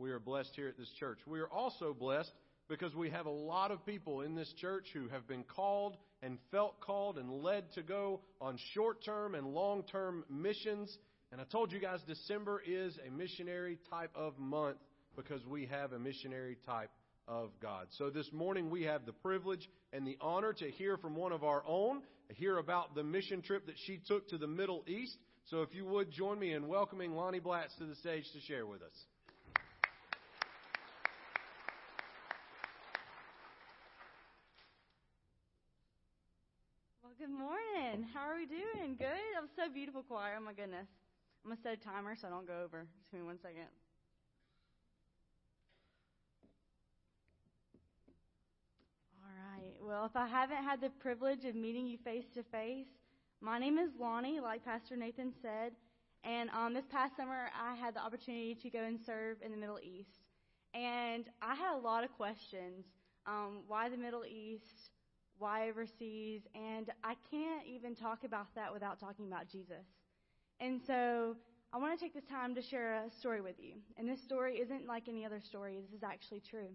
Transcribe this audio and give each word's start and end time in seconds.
we 0.00 0.10
are 0.12 0.18
blessed 0.18 0.52
here 0.56 0.68
at 0.68 0.78
this 0.78 0.90
church. 0.98 1.18
We 1.26 1.40
are 1.40 1.48
also 1.48 1.92
blessed 1.92 2.32
because 2.68 2.94
we 2.94 3.10
have 3.10 3.26
a 3.26 3.30
lot 3.30 3.70
of 3.70 3.84
people 3.84 4.22
in 4.22 4.34
this 4.34 4.50
church 4.58 4.86
who 4.94 5.08
have 5.08 5.28
been 5.28 5.44
called 5.44 5.98
and 6.22 6.38
felt 6.50 6.80
called 6.80 7.18
and 7.18 7.42
led 7.42 7.70
to 7.74 7.82
go 7.82 8.20
on 8.40 8.58
short 8.72 9.04
term 9.04 9.34
and 9.34 9.46
long 9.46 9.82
term 9.82 10.24
missions. 10.30 10.96
And 11.32 11.40
I 11.40 11.44
told 11.44 11.70
you 11.70 11.80
guys 11.80 12.00
December 12.06 12.62
is 12.66 12.98
a 13.06 13.10
missionary 13.10 13.78
type 13.90 14.10
of 14.14 14.38
month 14.38 14.78
because 15.16 15.44
we 15.46 15.66
have 15.66 15.92
a 15.92 15.98
missionary 15.98 16.56
type 16.64 16.90
of 17.28 17.50
God. 17.60 17.88
So 17.98 18.08
this 18.08 18.30
morning 18.32 18.70
we 18.70 18.84
have 18.84 19.04
the 19.04 19.12
privilege 19.12 19.68
and 19.92 20.06
the 20.06 20.16
honor 20.20 20.54
to 20.54 20.70
hear 20.70 20.96
from 20.96 21.14
one 21.14 21.32
of 21.32 21.44
our 21.44 21.62
own, 21.66 22.02
hear 22.30 22.56
about 22.56 22.94
the 22.94 23.04
mission 23.04 23.42
trip 23.42 23.66
that 23.66 23.76
she 23.84 24.00
took 24.08 24.28
to 24.30 24.38
the 24.38 24.46
Middle 24.46 24.82
East. 24.86 25.16
So 25.50 25.62
if 25.62 25.74
you 25.74 25.84
would 25.84 26.10
join 26.10 26.38
me 26.38 26.54
in 26.54 26.68
welcoming 26.68 27.12
Loni 27.12 27.42
Blatz 27.42 27.74
to 27.78 27.84
the 27.84 27.96
stage 27.96 28.24
to 28.32 28.40
share 28.40 28.66
with 28.66 28.82
us. 28.82 28.94
Well, 37.10 37.16
good 37.30 37.38
morning. 37.38 38.06
How 38.12 38.28
are 38.28 38.36
we 38.36 38.46
doing? 38.46 38.96
Good? 38.98 39.06
Was 39.40 39.50
so 39.54 39.72
beautiful, 39.72 40.02
choir. 40.02 40.36
Oh, 40.38 40.42
my 40.42 40.52
goodness. 40.52 40.88
I'm 41.44 41.50
going 41.50 41.56
to 41.56 41.62
set 41.62 41.72
a 41.74 41.76
timer 41.76 42.16
so 42.16 42.26
I 42.26 42.30
don't 42.30 42.46
go 42.46 42.62
over. 42.64 42.86
Just 42.98 43.10
give 43.10 43.20
me 43.20 43.26
one 43.26 43.38
second. 43.40 43.68
All 49.22 49.30
right. 49.54 49.74
Well, 49.80 50.04
if 50.06 50.16
I 50.16 50.26
haven't 50.26 50.64
had 50.64 50.80
the 50.80 50.90
privilege 50.90 51.44
of 51.44 51.54
meeting 51.54 51.86
you 51.86 51.98
face 51.98 52.26
to 52.34 52.42
face, 52.42 52.88
my 53.40 53.58
name 53.58 53.78
is 53.78 53.90
Loni, 54.00 54.42
like 54.42 54.64
Pastor 54.64 54.96
Nathan 54.96 55.32
said. 55.40 55.72
And 56.24 56.50
um, 56.50 56.74
this 56.74 56.86
past 56.90 57.16
summer, 57.16 57.48
I 57.58 57.76
had 57.76 57.94
the 57.94 58.00
opportunity 58.00 58.56
to 58.56 58.70
go 58.70 58.80
and 58.80 58.98
serve 59.06 59.36
in 59.44 59.52
the 59.52 59.56
Middle 59.56 59.78
East. 59.82 60.18
And 60.74 61.26
I 61.40 61.54
had 61.54 61.76
a 61.76 61.78
lot 61.78 62.02
of 62.02 62.12
questions. 62.16 62.86
Um, 63.26 63.60
why 63.68 63.88
the 63.88 63.96
Middle 63.96 64.24
East? 64.24 64.90
Why 65.40 65.70
overseas? 65.70 66.42
And 66.54 66.92
I 67.02 67.14
can't 67.30 67.66
even 67.66 67.96
talk 67.96 68.24
about 68.24 68.54
that 68.54 68.72
without 68.72 69.00
talking 69.00 69.26
about 69.26 69.48
Jesus. 69.50 69.86
And 70.60 70.80
so 70.86 71.34
I 71.72 71.78
want 71.78 71.98
to 71.98 72.04
take 72.04 72.12
this 72.12 72.28
time 72.28 72.54
to 72.54 72.62
share 72.62 73.04
a 73.04 73.10
story 73.10 73.40
with 73.40 73.56
you. 73.58 73.72
And 73.96 74.06
this 74.06 74.22
story 74.22 74.58
isn't 74.58 74.86
like 74.86 75.08
any 75.08 75.24
other 75.24 75.40
story, 75.40 75.78
this 75.80 75.96
is 75.96 76.04
actually 76.04 76.42
true. 76.48 76.68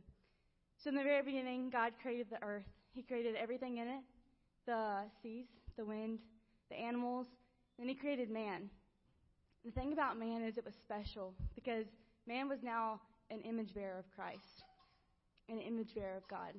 So, 0.83 0.89
in 0.89 0.95
the 0.95 1.03
very 1.03 1.21
beginning, 1.21 1.69
God 1.69 1.93
created 2.01 2.27
the 2.29 2.43
earth, 2.43 2.65
He 2.93 3.03
created 3.03 3.35
everything 3.35 3.77
in 3.77 3.87
it 3.87 4.01
the 4.65 5.01
seas, 5.21 5.45
the 5.77 5.85
wind, 5.85 6.17
the 6.71 6.75
animals, 6.75 7.27
then 7.77 7.87
He 7.87 7.93
created 7.93 8.31
man. 8.31 8.69
The 9.63 9.71
thing 9.71 9.93
about 9.93 10.17
man 10.17 10.41
is 10.41 10.57
it 10.57 10.65
was 10.65 10.73
special 10.73 11.33
because 11.53 11.85
man 12.27 12.49
was 12.49 12.59
now 12.63 12.99
an 13.29 13.41
image 13.41 13.75
bearer 13.75 13.99
of 13.99 14.05
Christ, 14.15 14.63
an 15.49 15.59
image 15.59 15.93
bearer 15.93 16.17
of 16.17 16.27
God. 16.27 16.53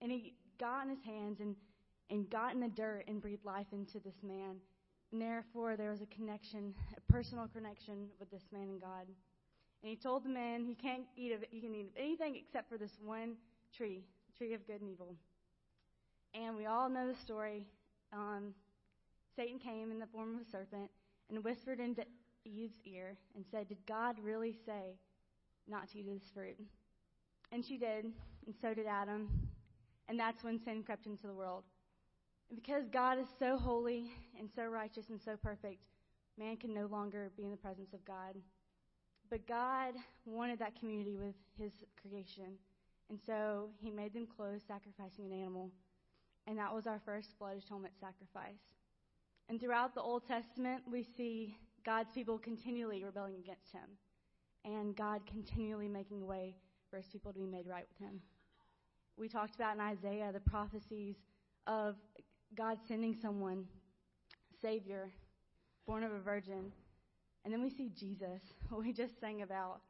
And 0.00 0.10
he 0.10 0.34
got 0.58 0.84
in 0.84 0.90
his 0.90 1.02
hands 1.04 1.40
and, 1.40 1.56
and 2.10 2.28
got 2.30 2.54
in 2.54 2.60
the 2.60 2.68
dirt 2.68 3.04
and 3.08 3.20
breathed 3.20 3.44
life 3.44 3.66
into 3.72 3.98
this 4.00 4.22
man. 4.22 4.56
And 5.12 5.20
therefore, 5.20 5.76
there 5.76 5.90
was 5.90 6.00
a 6.00 6.06
connection, 6.06 6.74
a 6.96 7.12
personal 7.12 7.48
connection 7.48 8.08
with 8.18 8.30
this 8.30 8.44
man 8.52 8.62
and 8.62 8.80
God. 8.80 9.06
And 9.06 9.90
he 9.90 9.96
told 9.96 10.24
the 10.24 10.30
man 10.30 10.64
he 10.64 10.74
can't 10.74 11.04
eat 11.16 11.32
of 11.32 11.44
he 11.50 11.60
can 11.60 11.74
eat 11.74 11.86
of 11.86 11.96
anything 11.96 12.36
except 12.36 12.68
for 12.68 12.78
this 12.78 12.96
one 13.04 13.34
tree, 13.76 14.02
the 14.26 14.38
tree 14.38 14.54
of 14.54 14.66
good 14.66 14.80
and 14.80 14.90
evil. 14.90 15.14
And 16.34 16.56
we 16.56 16.66
all 16.66 16.88
know 16.88 17.06
the 17.06 17.14
story. 17.14 17.66
Um, 18.12 18.54
Satan 19.36 19.58
came 19.58 19.90
in 19.90 19.98
the 19.98 20.06
form 20.06 20.36
of 20.36 20.40
a 20.40 20.50
serpent 20.50 20.90
and 21.30 21.44
whispered 21.44 21.80
into 21.80 22.04
Eve's 22.44 22.78
ear 22.84 23.16
and 23.34 23.44
said, 23.50 23.68
Did 23.68 23.78
God 23.86 24.16
really 24.22 24.56
say 24.66 24.98
not 25.68 25.88
to 25.90 25.98
eat 25.98 26.08
of 26.08 26.14
this 26.14 26.30
fruit? 26.34 26.56
And 27.52 27.64
she 27.64 27.76
did, 27.76 28.06
and 28.46 28.54
so 28.60 28.74
did 28.74 28.86
Adam. 28.86 29.28
And 30.08 30.18
that's 30.18 30.44
when 30.44 30.60
sin 30.62 30.82
crept 30.82 31.06
into 31.06 31.26
the 31.26 31.34
world. 31.34 31.64
And 32.50 32.60
because 32.60 32.84
God 32.92 33.18
is 33.18 33.26
so 33.38 33.56
holy 33.56 34.10
and 34.38 34.48
so 34.54 34.64
righteous 34.64 35.08
and 35.08 35.20
so 35.20 35.36
perfect, 35.36 35.82
man 36.38 36.56
can 36.56 36.74
no 36.74 36.86
longer 36.86 37.30
be 37.36 37.44
in 37.44 37.50
the 37.50 37.56
presence 37.56 37.92
of 37.94 38.04
God. 38.04 38.36
But 39.30 39.46
God 39.46 39.94
wanted 40.26 40.58
that 40.58 40.78
community 40.78 41.16
with 41.16 41.34
his 41.58 41.72
creation. 42.00 42.58
And 43.10 43.18
so 43.26 43.70
he 43.78 43.90
made 43.90 44.12
them 44.12 44.26
close, 44.26 44.60
sacrificing 44.66 45.26
an 45.26 45.32
animal. 45.32 45.70
And 46.46 46.58
that 46.58 46.74
was 46.74 46.86
our 46.86 47.00
first 47.04 47.38
blood 47.38 47.56
atonement 47.56 47.94
sacrifice. 47.98 48.60
And 49.48 49.60
throughout 49.60 49.94
the 49.94 50.02
Old 50.02 50.26
Testament, 50.26 50.82
we 50.90 51.02
see 51.02 51.56
God's 51.84 52.12
people 52.14 52.38
continually 52.38 53.04
rebelling 53.04 53.36
against 53.36 53.72
him, 53.72 53.98
and 54.64 54.96
God 54.96 55.20
continually 55.26 55.88
making 55.88 56.22
a 56.22 56.24
way 56.24 56.56
for 56.90 56.96
his 56.96 57.06
people 57.06 57.32
to 57.32 57.38
be 57.38 57.46
made 57.46 57.66
right 57.66 57.86
with 57.88 58.08
him. 58.08 58.20
We 59.16 59.28
talked 59.28 59.54
about 59.54 59.74
in 59.74 59.80
Isaiah 59.80 60.32
the 60.32 60.40
prophecies 60.40 61.16
of 61.66 61.96
God 62.56 62.78
sending 62.88 63.16
someone, 63.20 63.64
Savior, 64.60 65.10
born 65.86 66.02
of 66.02 66.12
a 66.12 66.18
virgin. 66.18 66.72
And 67.44 67.52
then 67.52 67.62
we 67.62 67.70
see 67.70 67.90
Jesus, 67.98 68.40
what 68.68 68.82
we 68.82 68.92
just 68.92 69.20
sang 69.20 69.42
about. 69.42 69.80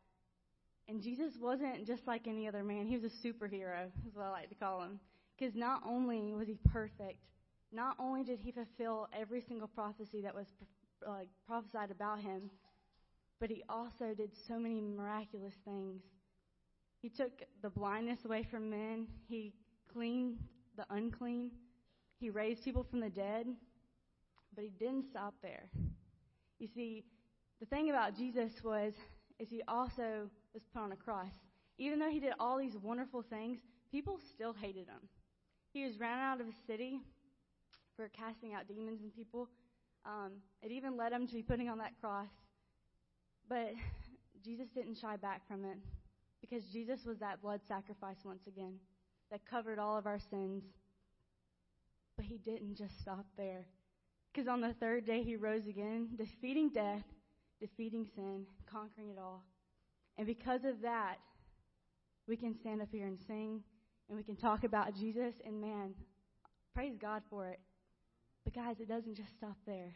And 0.89 1.01
Jesus 1.01 1.33
wasn't 1.41 1.87
just 1.87 2.07
like 2.07 2.27
any 2.27 2.47
other 2.47 2.63
man, 2.63 2.87
he 2.87 2.99
was 2.99 3.05
a 3.05 3.27
superhero, 3.27 3.87
is 4.07 4.15
what 4.15 4.27
I 4.27 4.31
like 4.31 4.49
to 4.51 4.55
call 4.55 4.83
him. 4.83 5.01
Because 5.39 5.55
not 5.55 5.83
only 5.87 6.35
was 6.35 6.47
he 6.47 6.59
perfect, 6.71 7.25
not 7.73 7.97
only 7.99 8.23
did 8.23 8.39
he 8.39 8.53
fulfill 8.53 9.09
every 9.19 9.41
single 9.41 9.69
prophecy 9.69 10.21
that 10.23 10.35
was 10.35 10.47
like 11.07 11.29
prophesied 11.47 11.91
about 11.91 12.21
him, 12.21 12.51
but 13.41 13.51
he 13.51 13.63
also 13.69 14.15
did 14.17 14.31
so 14.47 14.59
many 14.59 14.81
miraculous 14.81 15.55
things. 15.65 16.03
He 17.05 17.11
took 17.11 17.43
the 17.61 17.69
blindness 17.69 18.25
away 18.25 18.45
from 18.51 18.71
men. 18.71 19.07
He 19.29 19.53
cleaned 19.93 20.39
the 20.75 20.87
unclean. 20.89 21.51
He 22.19 22.31
raised 22.31 22.65
people 22.65 22.83
from 22.83 23.01
the 23.01 23.11
dead. 23.11 23.47
But 24.55 24.65
he 24.65 24.71
didn't 24.71 25.11
stop 25.11 25.35
there. 25.43 25.69
You 26.59 26.67
see, 26.67 27.05
the 27.61 27.67
thing 27.67 27.91
about 27.91 28.17
Jesus 28.17 28.53
was 28.65 28.95
is 29.39 29.51
he 29.51 29.61
also 29.69 30.31
was 30.55 30.63
put 30.73 30.81
on 30.81 30.93
a 30.93 30.97
cross. 30.97 31.35
Even 31.77 31.99
though 31.99 32.09
he 32.09 32.21
did 32.21 32.33
all 32.41 32.57
these 32.57 32.79
wonderful 32.83 33.21
things, 33.21 33.59
people 33.91 34.19
still 34.35 34.55
hated 34.55 34.87
him. 34.87 35.07
He 35.75 35.85
was 35.85 36.01
ran 36.01 36.21
out 36.21 36.41
of 36.41 36.47
his 36.47 36.57
city 36.67 37.01
for 37.97 38.09
casting 38.09 38.55
out 38.55 38.67
demons 38.67 39.03
and 39.03 39.15
people. 39.15 39.51
Um, 40.07 40.33
it 40.63 40.73
even 40.73 40.97
led 40.97 41.13
him 41.13 41.27
to 41.27 41.35
be 41.35 41.43
putting 41.43 41.69
on 41.69 41.77
that 41.77 42.01
cross. 42.01 42.31
But 43.47 43.75
Jesus 44.43 44.69
didn't 44.75 44.97
shy 44.97 45.17
back 45.17 45.47
from 45.47 45.67
it 45.67 45.77
because 46.51 46.67
Jesus 46.67 47.07
was 47.07 47.19
that 47.21 47.41
blood 47.41 47.61
sacrifice 47.67 48.19
once 48.23 48.47
again 48.47 48.75
that 49.31 49.41
covered 49.51 49.79
all 49.79 49.97
of 49.97 50.07
our 50.07 50.19
sins. 50.19 50.63
But 52.17 52.27
he 52.27 52.37
didn't 52.37 52.77
just 52.77 53.01
stop 53.01 53.25
there. 53.39 53.65
Because 54.33 54.47
on 54.47 54.61
the 54.61 54.75
third 54.75 55.07
day, 55.07 55.23
he 55.23 55.37
rose 55.37 55.67
again, 55.67 56.09
defeating 56.19 56.69
death, 56.69 57.05
defeating 57.61 58.07
sin, 58.15 58.45
conquering 58.71 59.09
it 59.09 59.19
all. 59.19 59.43
And 60.19 60.27
because 60.27 60.65
of 60.65 60.83
that, 60.83 61.17
we 62.29 62.37
can 62.37 62.55
stand 62.55 62.83
up 62.83 62.89
here 62.93 63.07
and 63.07 63.19
sing, 63.27 63.63
and 64.09 64.17
we 64.17 64.23
can 64.23 64.37
talk 64.37 64.65
about 64.65 64.95
Jesus, 64.95 65.35
and 65.47 65.61
man, 65.61 65.95
praise 66.75 66.95
God 67.01 67.23
for 67.31 67.49
it. 67.49 67.61
But 68.45 68.55
guys, 68.55 68.77
it 68.81 68.89
doesn't 68.89 69.17
just 69.17 69.35
stop 69.37 69.57
there. 69.67 69.95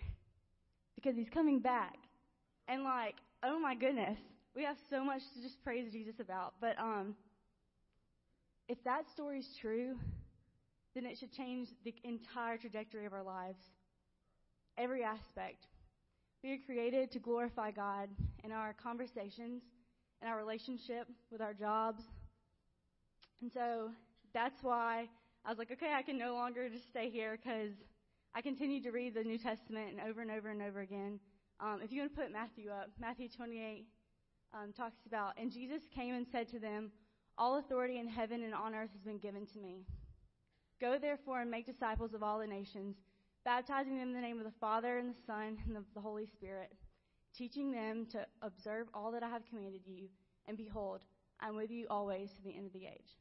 Because 0.94 1.14
he's 1.14 1.28
coming 1.28 1.60
back. 1.60 1.96
And 2.68 2.84
like, 2.84 3.16
oh 3.42 3.60
my 3.60 3.74
goodness, 3.74 4.18
we 4.54 4.64
have 4.64 4.76
so 4.90 5.04
much 5.04 5.22
to 5.34 5.42
just 5.42 5.62
praise 5.62 5.92
Jesus 5.92 6.14
about. 6.20 6.54
But 6.60 6.78
um 6.78 7.14
if 8.68 8.82
that 8.84 9.04
story's 9.14 9.48
true, 9.60 9.96
then 10.94 11.06
it 11.06 11.16
should 11.18 11.32
change 11.32 11.68
the 11.84 11.94
entire 12.04 12.58
trajectory 12.58 13.06
of 13.06 13.12
our 13.12 13.22
lives. 13.22 13.58
Every 14.76 15.02
aspect. 15.02 15.66
We 16.44 16.52
are 16.52 16.58
created 16.66 17.10
to 17.12 17.18
glorify 17.18 17.70
God 17.70 18.10
in 18.44 18.52
our 18.52 18.74
conversations, 18.74 19.62
in 20.22 20.28
our 20.28 20.36
relationship, 20.36 21.08
with 21.32 21.40
our 21.40 21.54
jobs. 21.54 22.02
And 23.40 23.50
so 23.52 23.90
that's 24.34 24.62
why 24.62 25.08
I 25.44 25.48
was 25.48 25.58
like, 25.58 25.72
okay, 25.72 25.92
I 25.96 26.02
can 26.02 26.18
no 26.18 26.34
longer 26.34 26.68
just 26.68 26.88
stay 26.88 27.10
here 27.10 27.38
because 27.42 27.72
I 28.34 28.42
continued 28.42 28.84
to 28.84 28.90
read 28.90 29.14
the 29.14 29.24
New 29.24 29.38
Testament 29.38 29.92
and 29.92 30.08
over 30.08 30.20
and 30.20 30.30
over 30.30 30.50
and 30.50 30.62
over 30.62 30.80
again. 30.80 31.18
Um, 31.60 31.80
if 31.82 31.90
you 31.90 32.02
want 32.02 32.14
to 32.14 32.20
put 32.20 32.32
Matthew 32.32 32.70
up, 32.70 32.90
Matthew 33.00 33.28
28 33.28 33.86
um, 34.54 34.72
talks 34.72 35.06
about, 35.06 35.34
and 35.36 35.52
Jesus 35.52 35.82
came 35.94 36.14
and 36.14 36.26
said 36.30 36.48
to 36.48 36.58
them, 36.58 36.90
All 37.36 37.58
authority 37.58 37.98
in 37.98 38.08
heaven 38.08 38.42
and 38.42 38.54
on 38.54 38.74
earth 38.74 38.90
has 38.92 39.02
been 39.02 39.18
given 39.18 39.46
to 39.46 39.58
me. 39.58 39.84
Go 40.80 40.98
therefore 40.98 41.40
and 41.40 41.50
make 41.50 41.66
disciples 41.66 42.14
of 42.14 42.22
all 42.22 42.38
the 42.38 42.46
nations, 42.46 42.96
baptizing 43.44 43.98
them 43.98 44.08
in 44.08 44.14
the 44.14 44.20
name 44.20 44.38
of 44.38 44.44
the 44.44 44.58
Father 44.60 44.98
and 44.98 45.10
the 45.10 45.20
Son 45.26 45.58
and 45.66 45.76
of 45.76 45.84
the 45.94 46.00
Holy 46.00 46.26
Spirit, 46.26 46.72
teaching 47.36 47.70
them 47.72 48.06
to 48.12 48.26
observe 48.42 48.86
all 48.94 49.10
that 49.12 49.22
I 49.22 49.28
have 49.28 49.42
commanded 49.48 49.82
you. 49.84 50.08
And 50.46 50.56
behold, 50.56 51.00
I'm 51.40 51.56
with 51.56 51.70
you 51.70 51.86
always 51.90 52.30
to 52.32 52.42
the 52.42 52.56
end 52.56 52.66
of 52.66 52.72
the 52.72 52.86
age. 52.86 53.16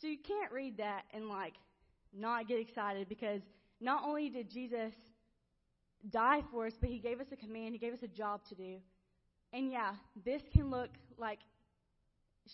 So 0.00 0.06
you 0.06 0.18
can't 0.18 0.52
read 0.52 0.76
that 0.78 1.04
and 1.12 1.28
like 1.28 1.54
not 2.12 2.48
get 2.48 2.58
excited 2.58 3.08
because 3.08 3.42
not 3.80 4.04
only 4.04 4.28
did 4.28 4.50
Jesus 4.50 4.92
die 6.10 6.42
for 6.50 6.66
us, 6.66 6.74
but 6.80 6.90
he 6.90 6.98
gave 6.98 7.20
us 7.20 7.26
a 7.32 7.36
command, 7.36 7.72
he 7.72 7.78
gave 7.78 7.92
us 7.92 8.02
a 8.02 8.08
job 8.08 8.44
to 8.48 8.54
do. 8.54 8.76
And 9.52 9.70
yeah, 9.70 9.92
this 10.24 10.42
can 10.52 10.70
look 10.70 10.90
like 11.18 11.40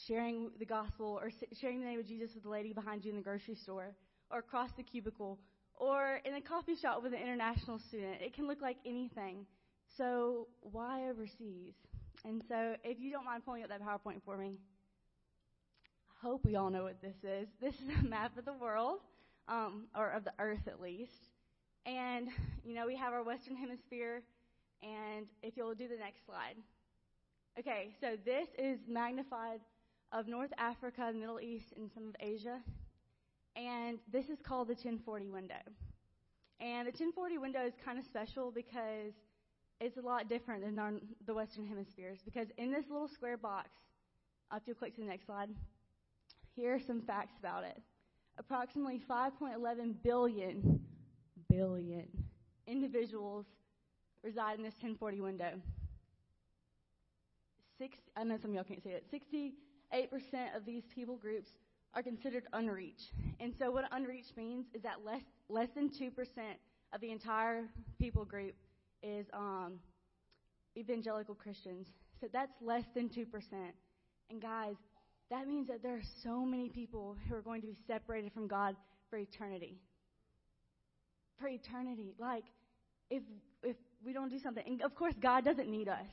sharing 0.07 0.51
the 0.59 0.67
gospel 0.67 1.19
or 1.23 1.31
sharing 1.61 1.81
the 1.81 1.87
name 1.87 2.01
of 2.01 2.07
Jesus 2.07 2.31
with 2.35 2.43
the 2.43 2.51
lady 2.51 2.73
behind 2.73 3.05
you 3.05 3.11
in 3.11 3.17
the 3.17 3.23
grocery 3.23 3.55
store 3.55 3.95
or 4.31 4.41
across 4.41 4.71
the 4.77 4.83
cubicle 4.83 5.39
or 5.75 6.21
in 6.25 6.35
a 6.35 6.41
coffee 6.41 6.75
shop 6.75 7.03
with 7.03 7.13
an 7.13 7.21
international 7.21 7.79
student. 7.79 8.21
It 8.21 8.35
can 8.35 8.47
look 8.47 8.61
like 8.61 8.77
anything. 8.85 9.47
So 9.97 10.49
why 10.61 11.09
overseas? 11.09 11.75
And 12.25 12.43
so 12.49 12.75
if 12.85 12.99
you 12.99 13.13
don't 13.13 13.25
mind 13.25 13.45
pulling 13.45 13.63
up 13.63 13.69
that 13.69 13.81
PowerPoint 13.81 14.23
for 14.25 14.37
me. 14.37 14.59
I 16.11 16.27
hope 16.27 16.45
we 16.45 16.57
all 16.57 16.69
know 16.69 16.83
what 16.83 17.01
this 17.01 17.15
is. 17.23 17.49
This 17.61 17.75
is 17.75 18.01
a 18.01 18.05
map 18.05 18.37
of 18.37 18.45
the 18.45 18.53
world, 18.53 18.99
um, 19.47 19.85
or 19.97 20.11
of 20.11 20.25
the 20.25 20.33
earth 20.41 20.67
at 20.67 20.81
least. 20.81 21.29
And, 21.87 22.29
you 22.65 22.75
know, 22.75 22.87
we 22.87 22.97
have 22.97 23.13
our 23.13 23.23
Western 23.23 23.55
Hemisphere, 23.55 24.23
and 24.83 25.27
if 25.43 25.57
you'll 25.57 25.75
do 25.75 25.87
the 25.87 25.97
next 25.97 26.27
slide. 26.27 26.57
Okay, 27.59 27.91
so 28.01 28.17
this 28.25 28.47
is 28.57 28.79
magnified 28.87 29.59
of 30.13 30.29
North 30.29 30.53
Africa, 30.59 31.11
the 31.13 31.19
Middle 31.19 31.41
East, 31.41 31.73
and 31.77 31.91
some 31.93 32.07
of 32.07 32.15
Asia. 32.21 32.61
And 33.57 33.99
this 34.13 34.29
is 34.29 34.39
called 34.41 34.69
the 34.69 34.75
1040 34.75 35.29
window. 35.29 35.57
And 36.61 36.87
the 36.87 36.93
1040 36.93 37.39
window 37.39 37.67
is 37.67 37.73
kind 37.85 37.99
of 37.99 38.05
special 38.05 38.53
because 38.53 39.15
it's 39.81 39.97
a 39.97 40.01
lot 40.01 40.29
different 40.29 40.65
than 40.65 40.79
our, 40.79 40.93
the 41.27 41.35
Western 41.35 41.67
hemispheres. 41.67 42.21
Because 42.25 42.47
in 42.59 42.71
this 42.71 42.85
little 42.89 43.09
square 43.09 43.37
box, 43.37 43.71
if 44.55 44.63
you'll 44.67 44.77
click 44.77 44.95
to 44.95 45.01
the 45.01 45.09
next 45.09 45.27
slide, 45.27 45.49
here 46.55 46.77
are 46.77 46.81
some 46.81 47.03
facts 47.03 47.35
about 47.41 47.65
it. 47.65 47.83
Approximately 48.39 49.01
5.11 49.11 49.95
billion, 50.05 50.79
billion 51.49 52.07
individuals 52.69 53.47
reside 54.23 54.59
in 54.59 54.63
this 54.63 54.75
1040 54.75 55.21
window. 55.23 55.55
Six, 57.79 57.97
I 58.17 58.25
know 58.25 58.37
some 58.41 58.51
of 58.51 58.55
y'all 58.57 58.65
can't 58.65 58.83
see 58.83 58.91
it. 58.91 59.05
68% 59.13 60.57
of 60.57 60.67
these 60.67 60.83
people 60.95 61.17
groups 61.17 61.51
are 61.95 62.03
considered 62.03 62.45
unreached. 62.53 63.13
And 63.41 63.55
so 63.59 63.71
what 63.71 63.85
unreached 63.93 64.37
means 64.37 64.67
is 64.75 64.83
that 64.83 65.05
less, 65.05 65.23
less 65.49 65.69
than 65.75 65.89
2% 65.89 66.11
of 66.93 67.01
the 67.01 67.11
entire 67.11 67.65
people 67.99 68.25
group 68.25 68.55
is 69.03 69.27
um, 69.33 69.75
evangelical 70.77 71.35
Christians. 71.35 71.87
So 72.21 72.27
that's 72.33 72.53
less 72.61 72.85
than 72.95 73.09
2%. 73.09 73.27
And 74.31 74.43
guys, 74.43 74.75
that 75.31 75.47
means 75.47 75.69
that 75.69 75.83
there 75.83 75.95
are 75.95 76.03
so 76.23 76.41
many 76.41 76.69
people 76.69 77.17
who 77.29 77.35
are 77.35 77.43
going 77.43 77.61
to 77.61 77.67
be 77.67 77.77
separated 77.87 78.33
from 78.33 78.49
God 78.49 78.75
for 79.11 79.19
eternity. 79.19 79.79
For 81.39 81.49
eternity. 81.49 82.15
Like, 82.19 82.45
if, 83.11 83.23
if 83.63 83.77
we 84.05 84.13
don't 84.13 84.31
do 84.31 84.39
something, 84.39 84.65
and 84.67 84.83
of 84.83 84.95
course, 84.95 85.15
God 85.21 85.45
doesn't 85.45 85.71
need 85.71 85.89
us, 85.89 86.07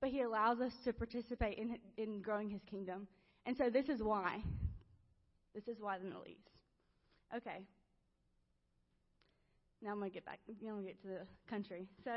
but 0.00 0.10
He 0.10 0.22
allows 0.22 0.60
us 0.60 0.72
to 0.84 0.92
participate 0.92 1.58
in, 1.58 1.78
in 1.96 2.20
growing 2.20 2.50
His 2.50 2.62
kingdom. 2.70 3.06
And 3.46 3.56
so 3.56 3.70
this 3.70 3.88
is 3.88 4.02
why. 4.02 4.42
This 5.54 5.68
is 5.68 5.80
why 5.80 5.98
the 5.98 6.04
Middle 6.04 6.24
East. 6.26 6.50
Okay. 7.36 7.64
Now 9.82 9.90
I'm 9.90 9.98
going 9.98 10.10
to 10.10 10.14
get 10.14 10.24
back, 10.24 10.40
I'm 10.48 10.68
going 10.68 10.82
to 10.82 10.86
get 10.86 11.00
to 11.02 11.08
the 11.08 11.26
country. 11.48 11.86
So, 12.04 12.10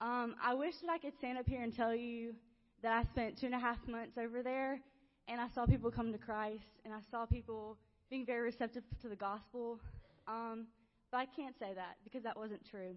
um, 0.00 0.36
I 0.42 0.54
wish 0.54 0.74
that 0.82 0.90
I 0.90 0.98
could 0.98 1.14
stand 1.18 1.38
up 1.38 1.48
here 1.48 1.62
and 1.62 1.74
tell 1.74 1.94
you 1.94 2.34
that 2.82 2.92
I 2.92 3.02
spent 3.10 3.38
two 3.38 3.46
and 3.46 3.54
a 3.54 3.58
half 3.58 3.78
months 3.88 4.16
over 4.16 4.42
there 4.42 4.80
and 5.26 5.40
I 5.40 5.48
saw 5.54 5.66
people 5.66 5.90
come 5.90 6.12
to 6.12 6.18
Christ 6.18 6.62
and 6.84 6.94
I 6.94 7.00
saw 7.10 7.26
people 7.26 7.76
being 8.08 8.24
very 8.24 8.42
receptive 8.42 8.84
to 9.02 9.08
the 9.08 9.16
gospel. 9.16 9.80
Um, 10.28 10.66
but 11.10 11.18
I 11.18 11.26
can't 11.26 11.58
say 11.58 11.72
that 11.74 11.96
because 12.04 12.22
that 12.22 12.36
wasn't 12.36 12.60
true. 12.70 12.96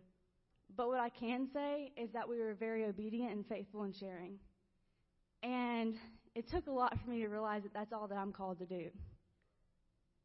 But 0.77 0.87
what 0.87 0.99
I 0.99 1.09
can 1.09 1.47
say 1.53 1.91
is 1.97 2.09
that 2.13 2.27
we 2.27 2.39
were 2.39 2.53
very 2.53 2.85
obedient 2.85 3.31
and 3.31 3.45
faithful 3.45 3.83
in 3.83 3.93
sharing. 3.93 4.37
And 5.43 5.95
it 6.35 6.49
took 6.49 6.67
a 6.67 6.71
lot 6.71 6.97
for 7.03 7.09
me 7.09 7.19
to 7.21 7.27
realize 7.27 7.63
that 7.63 7.73
that's 7.73 7.91
all 7.91 8.07
that 8.07 8.17
I'm 8.17 8.31
called 8.31 8.59
to 8.59 8.65
do. 8.65 8.89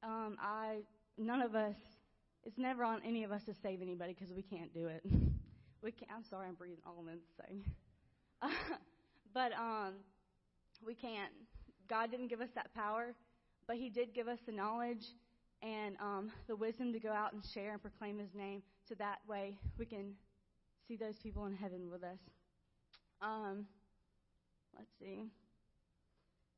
Um, 0.03 0.37
I, 0.41 0.79
none 1.19 1.43
of 1.43 1.55
us, 1.55 1.75
it's 2.45 2.59
never 2.59 2.85
on 2.85 3.01
any 3.05 3.25
of 3.25 3.33
us 3.33 3.43
to 3.45 3.55
save 3.63 3.83
anybody 3.83 4.15
because 4.15 4.33
we 4.33 4.43
can't 4.43 4.73
do 4.73 4.87
it. 4.87 5.03
we 5.83 5.91
can't, 5.91 6.11
I'm 6.15 6.25
sorry, 6.29 6.49
I'm 6.49 6.55
breathing 6.55 6.79
all 6.87 7.01
in 7.01 7.07
the 7.07 7.45
same. 7.47 7.65
but 9.35 9.53
um, 9.53 9.95
we 10.85 10.95
can't. 10.95 11.33
God 11.89 12.11
didn't 12.11 12.29
give 12.29 12.41
us 12.41 12.51
that 12.55 12.73
power, 12.75 13.15
but 13.67 13.77
He 13.77 13.89
did 13.89 14.15
give 14.15 14.29
us 14.29 14.39
the 14.47 14.53
knowledge 14.53 15.05
and 15.63 15.97
um, 16.01 16.31
the 16.47 16.55
wisdom 16.55 16.93
to 16.93 17.01
go 17.01 17.11
out 17.11 17.33
and 17.33 17.43
share 17.55 17.73
and 17.73 17.81
proclaim 17.81 18.19
His 18.19 18.35
name, 18.35 18.63
so 18.89 18.95
that 18.99 19.19
way 19.27 19.57
we 19.79 19.87
can 19.87 20.13
see 20.87 20.97
those 20.97 21.19
people 21.19 21.47
in 21.47 21.55
heaven 21.55 21.91
with 21.91 22.05
us. 22.05 22.19
Um, 23.21 23.67
let's 24.77 24.91
see. 25.01 25.25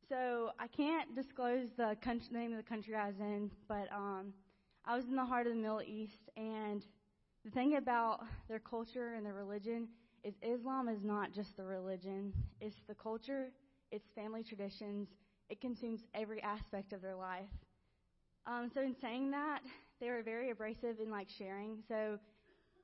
So 0.08 0.50
I 0.58 0.66
can't 0.66 1.14
disclose 1.14 1.69
the, 1.76 1.96
country, 2.02 2.28
name 2.32 2.52
of 2.52 2.58
the 2.58 2.69
country 2.69 2.94
I 2.94 3.08
was 3.08 3.19
in, 3.20 3.50
but 3.69 3.88
um, 3.92 4.32
I 4.84 4.96
was 4.96 5.04
in 5.06 5.16
the 5.16 5.25
heart 5.25 5.46
of 5.46 5.54
the 5.54 5.58
Middle 5.58 5.82
East, 5.82 6.30
and 6.36 6.84
the 7.44 7.50
thing 7.50 7.76
about 7.76 8.20
their 8.48 8.58
culture 8.58 9.14
and 9.14 9.25
their 9.25 9.34
religion 9.34 9.88
is 10.25 10.34
Islam 10.42 10.88
is 10.88 11.02
not 11.02 11.32
just 11.32 11.56
the 11.56 11.64
religion; 11.64 12.32
it's 12.60 12.76
the 12.88 12.94
culture, 12.94 13.48
it's 13.90 14.08
family 14.14 14.42
traditions. 14.42 15.08
It 15.50 15.60
consumes 15.60 16.00
every 16.14 16.42
aspect 16.42 16.92
of 16.92 17.00
their 17.00 17.16
life. 17.16 17.48
Um, 18.46 18.70
so 18.74 18.82
in 18.82 18.94
saying 19.00 19.31
that, 19.31 19.60
they 20.00 20.08
were 20.08 20.22
very 20.22 20.50
abrasive 20.50 21.00
in 21.00 21.10
like 21.10 21.28
sharing. 21.38 21.78
So 21.88 22.19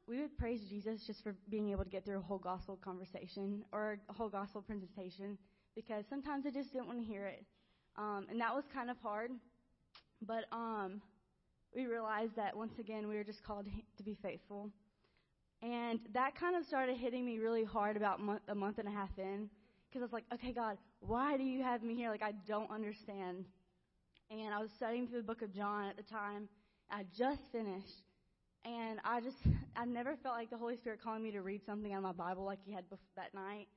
we 0.06 0.20
would 0.20 0.36
praise 0.36 0.60
Jesus 0.68 1.06
just 1.06 1.22
for 1.22 1.34
being 1.48 1.70
able 1.70 1.84
to 1.84 1.90
get 1.90 2.04
through 2.04 2.18
a 2.18 2.22
whole 2.22 2.38
gospel 2.38 2.78
conversation 2.82 3.64
or 3.72 3.98
a 4.08 4.12
whole 4.12 4.28
gospel 4.28 4.60
presentation 4.60 5.38
because 5.74 6.04
sometimes 6.08 6.44
I 6.46 6.50
just 6.50 6.72
didn't 6.72 6.86
want 6.86 6.98
to 6.98 7.04
hear 7.04 7.26
it. 7.26 7.44
Um, 7.96 8.26
and 8.30 8.40
that 8.40 8.54
was 8.54 8.64
kind 8.72 8.90
of 8.90 8.96
hard. 9.02 9.30
But 10.20 10.44
um, 10.52 11.00
we 11.74 11.86
realized 11.86 12.36
that 12.36 12.56
once 12.56 12.78
again, 12.78 13.08
we 13.08 13.16
were 13.16 13.24
just 13.24 13.42
called 13.42 13.66
to 13.96 14.02
be 14.02 14.16
faithful. 14.22 14.70
And 15.62 16.00
that 16.12 16.38
kind 16.38 16.56
of 16.56 16.64
started 16.66 16.96
hitting 16.96 17.24
me 17.24 17.38
really 17.38 17.64
hard 17.64 17.96
about 17.96 18.20
month, 18.20 18.42
a 18.48 18.54
month 18.54 18.78
and 18.78 18.88
a 18.88 18.90
half 18.90 19.10
in 19.18 19.48
because 19.88 20.02
I 20.02 20.06
was 20.06 20.12
like, 20.12 20.24
okay, 20.34 20.52
God, 20.52 20.76
why 21.00 21.36
do 21.36 21.44
you 21.44 21.62
have 21.62 21.82
me 21.82 21.94
here? 21.94 22.10
Like, 22.10 22.22
I 22.22 22.32
don't 22.46 22.70
understand. 22.70 23.44
And 24.30 24.52
I 24.52 24.60
was 24.60 24.70
studying 24.76 25.06
through 25.06 25.18
the 25.18 25.26
book 25.26 25.40
of 25.40 25.54
John 25.54 25.88
at 25.88 25.96
the 25.96 26.02
time. 26.02 26.48
I 26.90 27.04
just 27.16 27.40
finished. 27.52 28.02
And 28.64 29.00
I 29.04 29.20
just, 29.20 29.38
I 29.76 29.84
never 29.84 30.16
felt 30.16 30.34
like 30.34 30.50
the 30.50 30.56
Holy 30.56 30.76
Spirit 30.76 31.00
calling 31.02 31.22
me 31.22 31.30
to 31.32 31.42
read 31.42 31.64
something 31.64 31.92
out 31.92 31.98
of 31.98 32.04
my 32.04 32.12
Bible 32.12 32.44
like 32.44 32.60
He 32.64 32.72
had 32.72 32.84
bef- 32.90 32.98
that 33.16 33.34
night. 33.34 33.68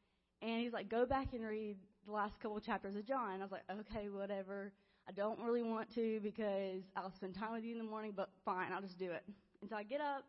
And 0.41 0.61
He's 0.61 0.73
like, 0.73 0.89
go 0.89 1.05
back 1.05 1.33
and 1.33 1.43
read 1.45 1.77
the 2.05 2.11
last 2.11 2.39
couple 2.39 2.59
chapters 2.59 2.95
of 2.95 3.05
John. 3.05 3.39
I 3.39 3.43
was 3.43 3.51
like, 3.51 3.63
okay, 3.69 4.09
whatever. 4.09 4.71
I 5.07 5.11
don't 5.13 5.39
really 5.39 5.63
want 5.63 5.93
to 5.95 6.19
because 6.21 6.83
I'll 6.95 7.11
spend 7.11 7.33
time 7.33 7.53
with 7.53 7.63
you 7.63 7.71
in 7.71 7.77
the 7.77 7.89
morning, 7.89 8.13
but 8.15 8.29
fine, 8.43 8.73
I'll 8.73 8.81
just 8.81 8.99
do 8.99 9.11
it. 9.11 9.23
And 9.61 9.69
so 9.69 9.75
I 9.75 9.83
get 9.83 10.01
up, 10.01 10.25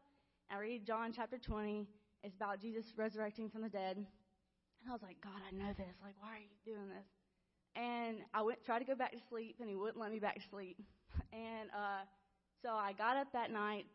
I 0.51 0.59
read 0.59 0.87
John 0.87 1.13
chapter 1.15 1.37
20. 1.37 1.87
It's 2.23 2.37
about 2.37 2.61
Jesus 2.61 2.87
resurrecting 2.97 3.51
from 3.51 3.63
the 3.63 3.69
dead. 3.69 3.97
And 3.97 4.07
I 4.89 4.93
was 4.93 5.03
like, 5.03 5.21
God, 5.21 5.41
I 5.47 5.55
know 5.55 5.73
this. 5.77 5.97
Like, 6.03 6.15
why 6.21 6.29
are 6.29 6.39
you 6.39 6.57
doing 6.65 6.89
this? 6.89 7.07
And 7.77 8.19
I 8.33 8.43
went 8.43 8.65
tried 8.65 8.81
to 8.81 8.85
go 8.85 8.95
back 8.95 9.13
to 9.13 9.19
sleep, 9.29 9.57
and 9.61 9.69
he 9.69 9.77
wouldn't 9.77 9.99
let 9.99 10.11
me 10.11 10.19
back 10.19 10.37
to 10.37 10.49
sleep. 10.49 10.79
And 11.33 11.69
uh, 11.71 12.07
so 12.63 12.71
I 12.71 12.93
got 12.93 13.17
up 13.17 13.33
that 13.33 13.51
night, 13.51 13.87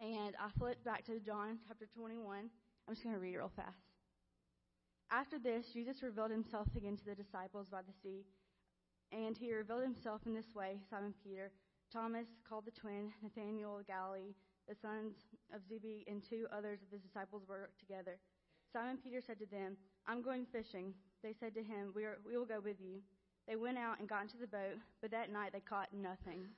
and 0.00 0.34
I 0.40 0.50
flipped 0.58 0.84
back 0.84 1.04
to 1.06 1.20
John 1.20 1.58
chapter 1.66 1.86
21. 1.96 2.50
I'm 2.88 2.94
just 2.94 3.04
going 3.04 3.14
to 3.14 3.20
read 3.20 3.34
it 3.34 3.38
real 3.38 3.52
fast. 3.54 3.78
After 5.10 5.38
this, 5.38 5.66
Jesus 5.72 6.02
revealed 6.02 6.30
himself 6.30 6.68
again 6.76 6.96
to 6.96 7.04
the 7.04 7.14
disciples 7.14 7.68
by 7.70 7.82
the 7.82 7.94
sea. 8.02 8.24
And 9.12 9.36
he 9.36 9.52
revealed 9.52 9.82
himself 9.82 10.22
in 10.26 10.34
this 10.34 10.54
way 10.54 10.78
Simon 10.90 11.14
Peter, 11.22 11.52
Thomas, 11.92 12.26
called 12.48 12.64
the 12.66 12.72
twin, 12.72 13.12
Nathanael 13.22 13.78
of 13.78 13.86
Galilee, 13.86 14.34
the 14.68 14.74
sons 14.74 15.14
of 15.54 15.60
Zebedee, 15.68 16.04
and 16.08 16.22
two 16.22 16.46
others 16.50 16.80
of 16.82 16.90
his 16.90 17.02
disciples 17.02 17.44
were 17.46 17.70
together. 17.78 18.18
Simon 18.72 18.98
Peter 19.02 19.20
said 19.24 19.38
to 19.38 19.46
them, 19.46 19.76
I'm 20.06 20.22
going 20.22 20.46
fishing. 20.50 20.94
They 21.22 21.34
said 21.38 21.54
to 21.54 21.62
him, 21.62 21.92
we, 21.94 22.04
are, 22.04 22.18
we 22.26 22.36
will 22.36 22.44
go 22.44 22.60
with 22.60 22.80
you. 22.80 23.00
They 23.46 23.56
went 23.56 23.78
out 23.78 24.00
and 24.00 24.08
got 24.08 24.22
into 24.22 24.38
the 24.38 24.48
boat, 24.48 24.80
but 25.00 25.10
that 25.12 25.30
night 25.30 25.52
they 25.52 25.60
caught 25.60 25.88
nothing. 25.92 26.48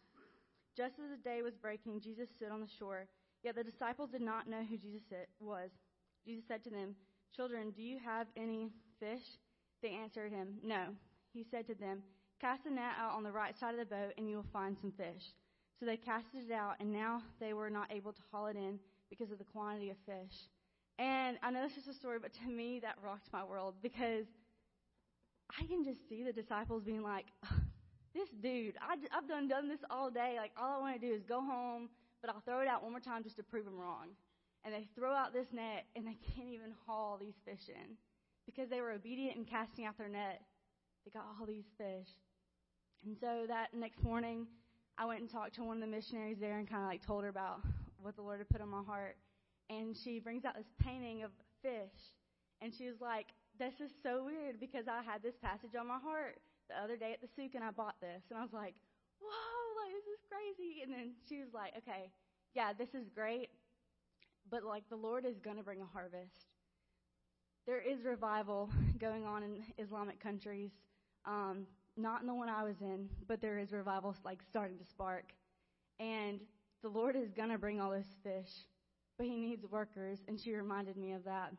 Just 0.76 0.94
as 0.98 1.10
the 1.10 1.22
day 1.22 1.42
was 1.42 1.54
breaking, 1.56 2.00
Jesus 2.00 2.28
stood 2.34 2.52
on 2.52 2.60
the 2.60 2.68
shore. 2.78 3.08
Yet 3.46 3.54
the 3.54 3.62
disciples 3.62 4.10
did 4.10 4.22
not 4.22 4.48
know 4.48 4.64
who 4.68 4.76
Jesus 4.76 5.04
was. 5.38 5.70
Jesus 6.26 6.42
said 6.48 6.64
to 6.64 6.70
them, 6.70 6.96
Children, 7.32 7.70
do 7.70 7.80
you 7.80 7.96
have 8.04 8.26
any 8.36 8.72
fish? 8.98 9.22
They 9.80 9.90
answered 9.90 10.32
him, 10.32 10.54
No. 10.64 10.86
He 11.32 11.46
said 11.48 11.64
to 11.68 11.74
them, 11.76 12.02
Cast 12.40 12.64
the 12.64 12.70
net 12.70 12.98
out 13.00 13.12
on 13.12 13.22
the 13.22 13.30
right 13.30 13.56
side 13.56 13.74
of 13.74 13.78
the 13.78 13.94
boat, 13.94 14.14
and 14.18 14.28
you 14.28 14.34
will 14.34 14.52
find 14.52 14.76
some 14.80 14.90
fish. 14.90 15.22
So 15.78 15.86
they 15.86 15.96
casted 15.96 16.50
it 16.50 16.52
out, 16.52 16.74
and 16.80 16.92
now 16.92 17.22
they 17.38 17.52
were 17.52 17.70
not 17.70 17.92
able 17.92 18.12
to 18.12 18.20
haul 18.32 18.46
it 18.46 18.56
in 18.56 18.80
because 19.10 19.30
of 19.30 19.38
the 19.38 19.44
quantity 19.44 19.90
of 19.90 19.96
fish. 20.04 20.34
And 20.98 21.38
I 21.40 21.52
know 21.52 21.62
this 21.62 21.76
is 21.76 21.86
a 21.86 21.94
story, 21.94 22.18
but 22.20 22.32
to 22.34 22.50
me, 22.50 22.80
that 22.80 22.96
rocked 23.00 23.32
my 23.32 23.44
world 23.44 23.74
because 23.80 24.26
I 25.56 25.64
can 25.66 25.84
just 25.84 26.00
see 26.08 26.24
the 26.24 26.32
disciples 26.32 26.82
being 26.82 27.04
like, 27.04 27.26
this 28.12 28.28
dude, 28.42 28.74
I, 28.82 28.96
have 29.14 29.28
done, 29.28 29.46
done 29.46 29.68
this 29.68 29.84
all 29.88 30.10
day. 30.10 30.34
Like, 30.36 30.50
all 30.60 30.78
I 30.78 30.80
want 30.80 31.00
to 31.00 31.06
do 31.06 31.14
is 31.14 31.22
go 31.22 31.40
home, 31.40 31.90
but 32.26 32.34
I'll 32.34 32.42
throw 32.42 32.60
it 32.60 32.66
out 32.66 32.82
one 32.82 32.90
more 32.90 33.00
time 33.00 33.22
just 33.22 33.36
to 33.36 33.44
prove 33.44 33.66
him 33.66 33.78
wrong. 33.78 34.08
And 34.64 34.74
they 34.74 34.88
throw 34.96 35.14
out 35.14 35.32
this 35.32 35.46
net, 35.52 35.86
and 35.94 36.04
they 36.04 36.18
can't 36.34 36.50
even 36.50 36.74
haul 36.86 37.18
these 37.20 37.38
fish 37.44 37.68
in 37.68 37.94
because 38.44 38.68
they 38.68 38.80
were 38.80 38.90
obedient 38.90 39.36
in 39.36 39.44
casting 39.44 39.86
out 39.86 39.96
their 39.96 40.08
net 40.08 40.42
they 41.06 41.10
got 41.10 41.24
all 41.38 41.46
these 41.46 41.70
fish. 41.78 42.10
And 43.06 43.16
so 43.20 43.46
that 43.46 43.68
next 43.72 44.02
morning, 44.02 44.46
I 44.98 45.06
went 45.06 45.20
and 45.20 45.30
talked 45.30 45.54
to 45.54 45.62
one 45.62 45.76
of 45.76 45.80
the 45.80 45.86
missionaries 45.86 46.38
there 46.40 46.58
and 46.58 46.68
kind 46.68 46.82
of 46.82 46.88
like 46.88 47.06
told 47.06 47.22
her 47.22 47.30
about 47.30 47.60
what 48.02 48.16
the 48.16 48.22
Lord 48.22 48.38
had 48.38 48.48
put 48.48 48.60
on 48.60 48.68
my 48.68 48.82
heart. 48.82 49.16
And 49.70 49.96
she 49.96 50.18
brings 50.18 50.44
out 50.44 50.56
this 50.56 50.66
painting 50.82 51.22
of 51.22 51.30
fish. 51.62 51.94
And 52.60 52.74
she 52.74 52.86
was 52.86 53.00
like, 53.00 53.26
This 53.56 53.74
is 53.78 53.92
so 54.02 54.24
weird 54.24 54.58
because 54.58 54.88
I 54.88 55.00
had 55.02 55.22
this 55.22 55.36
passage 55.40 55.78
on 55.78 55.86
my 55.86 55.98
heart 56.02 56.40
the 56.68 56.74
other 56.82 56.96
day 56.96 57.12
at 57.12 57.20
the 57.22 57.28
souk 57.36 57.54
and 57.54 57.62
I 57.62 57.70
bought 57.70 58.00
this. 58.00 58.22
And 58.30 58.38
I 58.38 58.42
was 58.42 58.52
like, 58.52 58.74
Whoa, 59.22 59.65
crazy. 60.36 60.82
And 60.82 60.92
then 60.92 61.12
she 61.28 61.38
was 61.38 61.48
like, 61.54 61.72
Okay, 61.78 62.10
yeah, 62.54 62.72
this 62.72 62.94
is 62.94 63.08
great. 63.14 63.48
But 64.50 64.64
like 64.64 64.84
the 64.88 64.96
Lord 64.96 65.24
is 65.24 65.38
going 65.40 65.56
to 65.56 65.62
bring 65.62 65.80
a 65.80 65.86
harvest. 65.86 66.46
There 67.66 67.80
is 67.80 68.04
revival 68.04 68.70
going 68.98 69.24
on 69.24 69.42
in 69.42 69.62
Islamic 69.78 70.20
countries. 70.20 70.70
Um, 71.24 71.66
not 71.96 72.20
in 72.20 72.26
the 72.26 72.34
one 72.34 72.48
I 72.48 72.62
was 72.62 72.80
in, 72.80 73.08
but 73.26 73.40
there 73.40 73.58
is 73.58 73.72
revival 73.72 74.14
like 74.24 74.40
starting 74.48 74.78
to 74.78 74.84
spark. 74.84 75.32
And 75.98 76.40
the 76.82 76.88
Lord 76.88 77.16
is 77.16 77.32
going 77.32 77.48
to 77.48 77.58
bring 77.58 77.80
all 77.80 77.90
those 77.90 78.14
fish, 78.22 78.50
but 79.18 79.26
He 79.26 79.34
needs 79.36 79.64
workers, 79.68 80.20
and 80.28 80.38
she 80.38 80.52
reminded 80.54 80.96
me 80.96 81.12
of 81.12 81.24
that. 81.24 81.52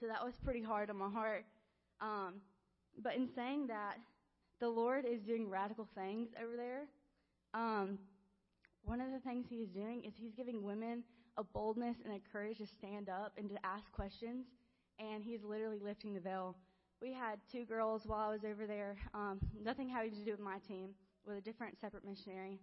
So 0.00 0.06
that 0.06 0.24
was 0.24 0.34
pretty 0.42 0.62
hard 0.62 0.90
on 0.90 0.96
my 0.96 1.10
heart. 1.10 1.44
Um, 2.00 2.40
but 3.00 3.14
in 3.14 3.28
saying 3.36 3.68
that, 3.68 3.98
the 4.58 4.68
Lord 4.68 5.04
is 5.04 5.20
doing 5.20 5.48
radical 5.48 5.86
things 5.94 6.30
over 6.42 6.56
there. 6.56 6.86
Um, 7.54 7.98
one 8.84 9.00
of 9.00 9.12
the 9.12 9.20
things 9.20 9.46
He's 9.48 9.68
doing 9.68 10.04
is 10.04 10.12
He's 10.16 10.32
giving 10.34 10.62
women 10.62 11.04
a 11.36 11.44
boldness 11.44 11.96
and 12.04 12.14
a 12.14 12.20
courage 12.32 12.58
to 12.58 12.66
stand 12.66 13.08
up 13.08 13.32
and 13.38 13.48
to 13.48 13.56
ask 13.64 13.90
questions, 13.92 14.46
and 14.98 15.22
He's 15.22 15.42
literally 15.42 15.80
lifting 15.80 16.14
the 16.14 16.20
veil 16.20 16.56
we 17.02 17.12
had 17.12 17.40
two 17.50 17.64
girls 17.64 18.02
while 18.06 18.28
I 18.28 18.32
was 18.32 18.44
over 18.44 18.64
there, 18.64 18.96
um, 19.12 19.40
nothing 19.62 19.88
having 19.88 20.12
to 20.12 20.24
do 20.24 20.30
with 20.30 20.40
my 20.40 20.58
team, 20.58 20.90
with 21.26 21.36
a 21.36 21.40
different 21.40 21.78
separate 21.80 22.04
missionary. 22.04 22.60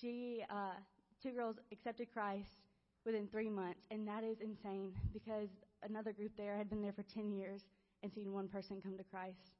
She, 0.00 0.44
uh, 0.48 0.78
two 1.20 1.32
girls 1.32 1.56
accepted 1.72 2.12
Christ 2.12 2.62
within 3.04 3.26
three 3.26 3.50
months, 3.50 3.80
and 3.90 4.06
that 4.06 4.22
is 4.22 4.40
insane 4.40 4.92
because 5.12 5.48
another 5.82 6.12
group 6.12 6.30
there 6.36 6.56
had 6.56 6.70
been 6.70 6.80
there 6.80 6.92
for 6.92 7.02
10 7.02 7.32
years 7.32 7.62
and 8.04 8.12
seen 8.12 8.32
one 8.32 8.46
person 8.46 8.80
come 8.80 8.96
to 8.96 9.04
Christ. 9.04 9.50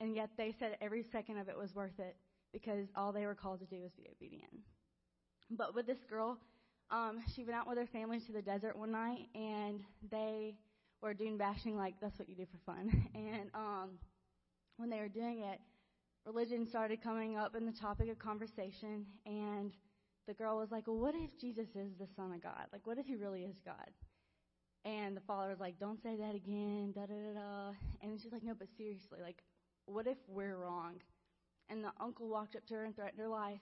And 0.00 0.14
yet 0.14 0.30
they 0.36 0.54
said 0.58 0.76
every 0.82 1.02
second 1.02 1.38
of 1.38 1.48
it 1.48 1.56
was 1.56 1.74
worth 1.74 1.98
it 1.98 2.16
because 2.52 2.88
all 2.96 3.12
they 3.12 3.26
were 3.26 3.34
called 3.34 3.60
to 3.60 3.66
do 3.66 3.82
was 3.82 3.92
be 3.92 4.08
obedient. 4.10 4.52
But 5.50 5.74
with 5.74 5.86
this 5.86 5.98
girl, 6.08 6.38
um, 6.90 7.20
she 7.34 7.44
went 7.44 7.56
out 7.56 7.68
with 7.68 7.78
her 7.78 7.86
family 7.86 8.20
to 8.20 8.32
the 8.32 8.42
desert 8.42 8.76
one 8.76 8.92
night, 8.92 9.28
and 9.34 9.80
they 10.10 10.54
or 11.02 11.14
dune 11.14 11.38
bashing 11.38 11.76
like 11.76 11.94
that's 12.00 12.18
what 12.18 12.28
you 12.28 12.34
do 12.34 12.46
for 12.46 12.72
fun. 12.72 13.06
And 13.14 13.50
um, 13.54 13.90
when 14.76 14.90
they 14.90 14.98
were 14.98 15.08
doing 15.08 15.40
it, 15.40 15.60
religion 16.26 16.66
started 16.66 17.02
coming 17.02 17.36
up 17.36 17.54
in 17.54 17.66
the 17.66 17.72
topic 17.72 18.10
of 18.10 18.18
conversation, 18.18 19.06
and 19.26 19.72
the 20.26 20.34
girl 20.34 20.58
was 20.58 20.70
like, 20.70 20.86
"Well, 20.86 20.98
what 20.98 21.14
if 21.14 21.38
Jesus 21.40 21.68
is 21.74 21.92
the 21.98 22.08
Son 22.16 22.32
of 22.32 22.42
God? 22.42 22.66
Like, 22.72 22.86
what 22.86 22.98
if 22.98 23.06
he 23.06 23.16
really 23.16 23.42
is 23.42 23.56
God?" 23.64 23.90
And 24.84 25.16
the 25.16 25.20
father 25.20 25.50
was 25.50 25.60
like, 25.60 25.78
"Don't 25.78 26.02
say 26.02 26.16
that 26.16 26.34
again." 26.34 26.92
Da 26.94 27.06
da 27.06 27.14
da 27.14 27.40
da. 27.40 27.72
And 28.02 28.20
she's 28.20 28.32
like, 28.32 28.42
"No, 28.42 28.54
but 28.54 28.68
seriously, 28.76 29.18
like, 29.22 29.42
what 29.86 30.06
if 30.06 30.18
we're 30.28 30.56
wrong?" 30.56 31.00
And 31.70 31.82
the 31.82 31.92
uncle 32.00 32.28
walked 32.28 32.56
up 32.56 32.66
to 32.66 32.74
her 32.74 32.84
and 32.84 32.94
threatened 32.94 33.20
her 33.20 33.28
life, 33.28 33.60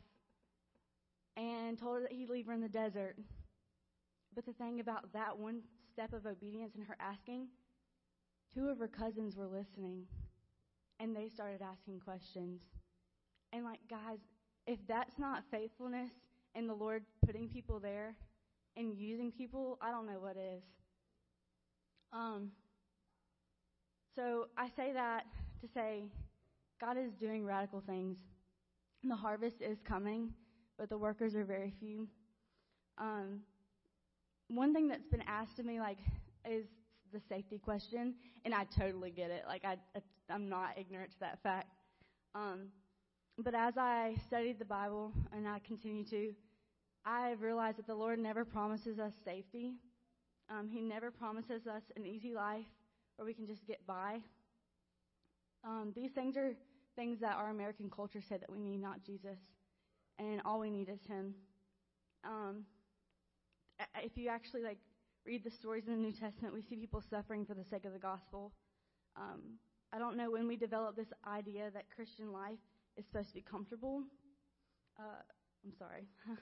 and 1.37 1.79
told 1.79 1.97
her 1.97 2.03
that 2.03 2.13
he'd 2.13 2.31
leave 2.31 2.47
her 2.47 2.53
in 2.53 2.61
the 2.61 2.69
desert. 2.69 3.17
But 4.35 4.45
the 4.45 4.53
thing 4.53 4.81
about 4.81 5.13
that 5.13 5.39
one 5.39 5.61
step 5.93 6.13
of 6.13 6.27
obedience 6.27 6.75
in 6.75 6.83
her 6.83 6.97
asking, 6.99 7.49
two 8.55 8.69
of 8.69 8.79
her 8.79 8.89
cousins 8.89 9.37
were 9.37 9.47
listening 9.47 10.07
and 11.01 11.15
they 11.15 11.29
started 11.29 11.61
asking 11.63 12.01
questions. 12.01 12.61
And, 13.53 13.65
like, 13.65 13.81
guys, 13.89 14.19
if 14.67 14.79
that's 14.89 15.19
not 15.19 15.45
faithfulness 15.51 16.11
and 16.55 16.69
the 16.69 16.75
Lord 16.75 17.05
putting 17.25 17.49
people 17.49 17.79
there 17.79 18.15
and 18.77 18.97
using 18.97 19.31
people, 19.31 19.79
I 19.81 19.91
don't 19.91 20.07
know 20.07 20.19
what 20.21 20.37
is. 20.37 20.63
Um, 22.13 22.51
so 24.15 24.49
I 24.57 24.69
say 24.77 24.93
that 24.93 25.25
to 25.61 25.69
say 25.73 26.05
God 26.81 26.97
is 26.97 27.13
doing 27.15 27.45
radical 27.45 27.83
things. 27.87 28.19
The 29.03 29.17
harvest 29.17 29.57
is 29.61 29.79
coming, 29.87 30.33
but 30.79 30.89
the 30.89 30.99
workers 30.99 31.35
are 31.35 31.45
very 31.45 31.73
few. 31.81 32.07
Um, 32.99 33.41
one 34.49 34.73
thing 34.73 34.89
that's 34.89 35.07
been 35.07 35.25
asked 35.27 35.59
of 35.59 35.67
me 35.67 35.81
like 35.81 35.99
is 36.49 36.67
the 37.13 37.21
safety 37.29 37.59
question, 37.59 38.15
and 38.45 38.55
I 38.55 38.65
totally 38.79 39.11
get 39.11 39.31
it. 39.31 39.45
Like 39.47 39.65
I, 39.65 39.77
I'm 40.31 40.49
not 40.49 40.79
ignorant 40.79 41.13
to 41.13 41.21
that 41.21 41.43
fact. 41.43 41.69
Um, 42.35 42.69
but 43.39 43.55
as 43.55 43.75
I 43.77 44.15
studied 44.27 44.59
the 44.59 44.65
Bible 44.65 45.13
and 45.33 45.49
I 45.49 45.61
continue 45.67 46.05
to, 46.07 46.33
I 47.05 47.29
have 47.29 47.41
realized 47.41 47.79
that 47.79 47.87
the 47.87 47.95
Lord 47.95 48.19
never 48.19 48.45
promises 48.45 48.99
us 48.99 49.13
safety. 49.25 49.75
Um, 50.51 50.69
he 50.69 50.81
never 50.81 51.11
promises 51.11 51.67
us 51.67 51.83
an 51.97 52.07
easy 52.07 52.35
life 52.35 52.67
where 53.17 53.27
we 53.27 53.35
can 53.35 53.47
just 53.47 53.67
get 53.67 53.85
by. 53.87 54.19
Um, 55.65 55.93
these 55.95 56.11
things 56.13 56.37
are 56.37 56.53
things 56.99 57.21
that 57.21 57.37
our 57.37 57.51
American 57.51 57.89
culture 57.89 58.21
said 58.29 58.41
that 58.41 58.51
we 58.51 58.59
need, 58.59 58.83
not 58.83 59.05
Jesus, 59.07 59.39
and 60.19 60.43
all 60.45 60.59
we 60.59 60.69
need 60.69 60.89
is 60.89 60.99
Him. 61.07 61.33
Um, 62.25 62.65
if 64.03 64.17
you 64.17 64.29
actually 64.29 64.65
like 64.65 64.79
read 65.25 65.45
the 65.45 65.51
stories 65.51 65.85
in 65.87 65.93
the 65.93 66.01
New 66.01 66.13
Testament, 66.13 66.53
we 66.53 66.61
see 66.61 66.75
people 66.75 67.01
suffering 67.09 67.47
for 67.47 67.55
the 67.55 67.63
sake 67.63 67.85
of 67.85 67.93
the 67.93 68.01
gospel. 68.01 68.51
Um, 69.17 69.59
I 69.93 69.99
don't 70.01 70.17
know 70.17 70.33
when 70.33 70.49
we 70.49 70.57
developed 70.57 70.97
this 70.97 71.13
idea 71.25 71.71
that 71.73 71.85
Christian 71.95 72.33
life 72.33 72.59
is 72.97 73.05
supposed 73.07 73.29
to 73.29 73.35
be 73.35 73.45
comfortable. 73.49 74.03
Uh, 74.99 75.23
I'm 75.65 75.73
sorry. 75.79 76.09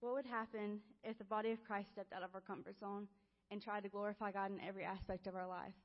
what 0.00 0.14
would 0.14 0.24
happen 0.24 0.80
if 1.04 1.18
the 1.18 1.24
body 1.24 1.50
of 1.50 1.62
Christ 1.62 1.90
stepped 1.92 2.14
out 2.14 2.22
of 2.22 2.30
our 2.34 2.40
comfort 2.40 2.80
zone 2.80 3.06
and 3.50 3.60
tried 3.60 3.82
to 3.82 3.90
glorify 3.90 4.32
God 4.32 4.50
in 4.50 4.60
every 4.66 4.84
aspect 4.84 5.26
of 5.26 5.36
our 5.36 5.46
life? 5.46 5.76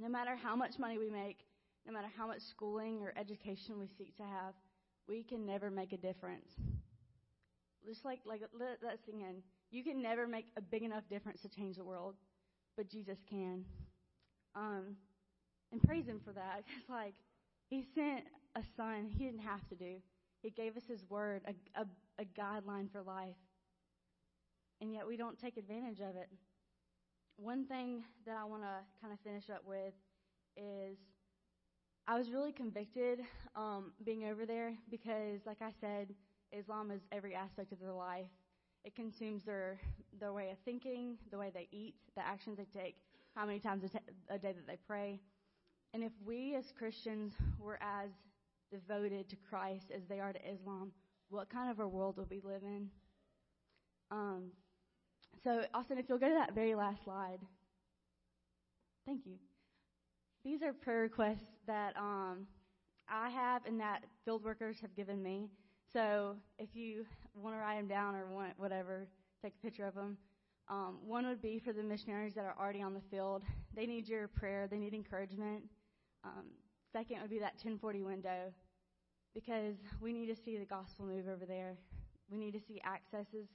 No 0.00 0.08
matter 0.08 0.36
how 0.40 0.54
much 0.54 0.78
money 0.78 0.96
we 0.96 1.10
make, 1.10 1.38
no 1.86 1.92
matter 1.92 2.08
how 2.16 2.26
much 2.26 2.40
schooling 2.40 3.02
or 3.02 3.12
education 3.16 3.78
we 3.78 3.88
seek 3.98 4.16
to 4.16 4.22
have, 4.22 4.54
we 5.08 5.22
can 5.22 5.44
never 5.44 5.70
make 5.70 5.92
a 5.92 5.98
difference 5.98 6.48
just 7.86 8.04
like 8.04 8.20
like 8.24 8.42
let 8.58 8.80
that 8.82 8.98
sing 9.04 9.20
in. 9.20 9.42
You 9.70 9.82
can 9.82 10.00
never 10.02 10.26
make 10.26 10.46
a 10.56 10.60
big 10.60 10.82
enough 10.82 11.04
difference 11.08 11.42
to 11.42 11.48
change 11.48 11.76
the 11.76 11.84
world, 11.84 12.14
but 12.76 12.88
Jesus 12.88 13.18
can. 13.28 13.64
Um, 14.54 14.96
and 15.72 15.82
praise 15.82 16.06
Him 16.06 16.20
for 16.24 16.32
that. 16.32 16.64
It's 16.78 16.88
like 16.88 17.14
He 17.68 17.84
sent 17.94 18.24
a 18.56 18.62
Son. 18.76 19.10
He 19.10 19.24
didn't 19.24 19.40
have 19.40 19.66
to 19.68 19.74
do. 19.74 19.96
He 20.42 20.50
gave 20.50 20.76
us 20.76 20.84
His 20.88 21.02
Word, 21.08 21.42
a, 21.46 21.80
a, 21.80 21.86
a 22.20 22.24
guideline 22.24 22.90
for 22.90 23.02
life, 23.02 23.36
and 24.80 24.92
yet 24.92 25.06
we 25.06 25.16
don't 25.16 25.38
take 25.38 25.56
advantage 25.56 26.00
of 26.00 26.16
it. 26.16 26.28
One 27.36 27.66
thing 27.66 28.04
that 28.26 28.36
I 28.36 28.44
want 28.44 28.62
to 28.62 28.76
kind 29.00 29.12
of 29.12 29.18
finish 29.20 29.50
up 29.50 29.62
with 29.66 29.94
is 30.56 30.96
I 32.06 32.18
was 32.18 32.30
really 32.30 32.52
convicted 32.52 33.20
um, 33.56 33.92
being 34.04 34.24
over 34.24 34.44
there 34.44 34.74
because, 34.90 35.40
like 35.46 35.62
I 35.62 35.70
said, 35.80 36.08
Islam 36.52 36.90
is 36.90 37.00
every 37.10 37.34
aspect 37.34 37.72
of 37.72 37.80
their 37.80 37.92
life. 37.92 38.26
It 38.84 38.94
consumes 38.94 39.42
their 39.44 39.80
their 40.20 40.32
way 40.32 40.50
of 40.50 40.58
thinking, 40.64 41.16
the 41.30 41.38
way 41.38 41.50
they 41.52 41.66
eat, 41.72 41.94
the 42.14 42.26
actions 42.26 42.58
they 42.58 42.66
take, 42.78 42.96
how 43.34 43.46
many 43.46 43.58
times 43.58 43.84
a, 43.84 43.88
t- 43.88 44.04
a 44.28 44.38
day 44.38 44.52
that 44.52 44.66
they 44.66 44.76
pray. 44.86 45.18
And 45.94 46.04
if 46.04 46.12
we 46.24 46.54
as 46.56 46.72
Christians 46.78 47.32
were 47.58 47.78
as 47.80 48.10
devoted 48.70 49.28
to 49.30 49.36
Christ 49.48 49.86
as 49.94 50.02
they 50.08 50.20
are 50.20 50.32
to 50.32 50.50
Islam, 50.50 50.92
what 51.30 51.48
kind 51.48 51.70
of 51.70 51.80
a 51.80 51.88
world 51.88 52.18
would 52.18 52.28
we 52.28 52.40
live 52.44 52.62
in? 52.62 52.90
Um, 54.10 54.50
so, 55.42 55.64
Austin, 55.72 55.98
if 55.98 56.08
you'll 56.08 56.18
go 56.18 56.28
to 56.28 56.34
that 56.34 56.54
very 56.54 56.74
last 56.74 57.02
slide. 57.04 57.40
Thank 59.06 59.22
you. 59.24 59.38
These 60.44 60.62
are 60.62 60.74
prayer 60.74 61.00
requests 61.00 61.56
that 61.66 61.96
um, 61.96 62.46
I 63.08 63.30
have 63.30 63.64
and 63.64 63.80
that 63.80 64.04
field 64.26 64.44
workers 64.44 64.76
have 64.82 64.94
given 64.94 65.22
me. 65.22 65.48
So 65.90 66.36
if 66.58 66.74
you 66.74 67.06
want 67.34 67.56
to 67.56 67.60
write 67.60 67.76
them 67.76 67.88
down 67.88 68.14
or 68.14 68.26
want 68.26 68.52
whatever, 68.58 69.08
take 69.42 69.54
a 69.58 69.64
picture 69.64 69.86
of 69.86 69.94
them. 69.94 70.18
Um, 70.68 70.98
one 71.04 71.26
would 71.26 71.40
be 71.40 71.58
for 71.58 71.72
the 71.72 71.82
missionaries 71.82 72.34
that 72.34 72.44
are 72.44 72.54
already 72.60 72.82
on 72.82 72.92
the 72.92 73.00
field. 73.10 73.42
They 73.74 73.86
need 73.86 74.06
your 74.06 74.28
prayer. 74.28 74.66
They 74.70 74.78
need 74.78 74.92
encouragement. 74.92 75.62
Um, 76.24 76.44
second 76.92 77.22
would 77.22 77.30
be 77.30 77.38
that 77.38 77.54
1040 77.54 78.02
window 78.02 78.52
because 79.34 79.76
we 80.00 80.12
need 80.12 80.26
to 80.26 80.36
see 80.36 80.58
the 80.58 80.64
gospel 80.66 81.06
move 81.06 81.26
over 81.26 81.46
there. 81.46 81.78
We 82.30 82.36
need 82.36 82.52
to 82.52 82.60
see 82.60 82.82
accesses 82.84 83.48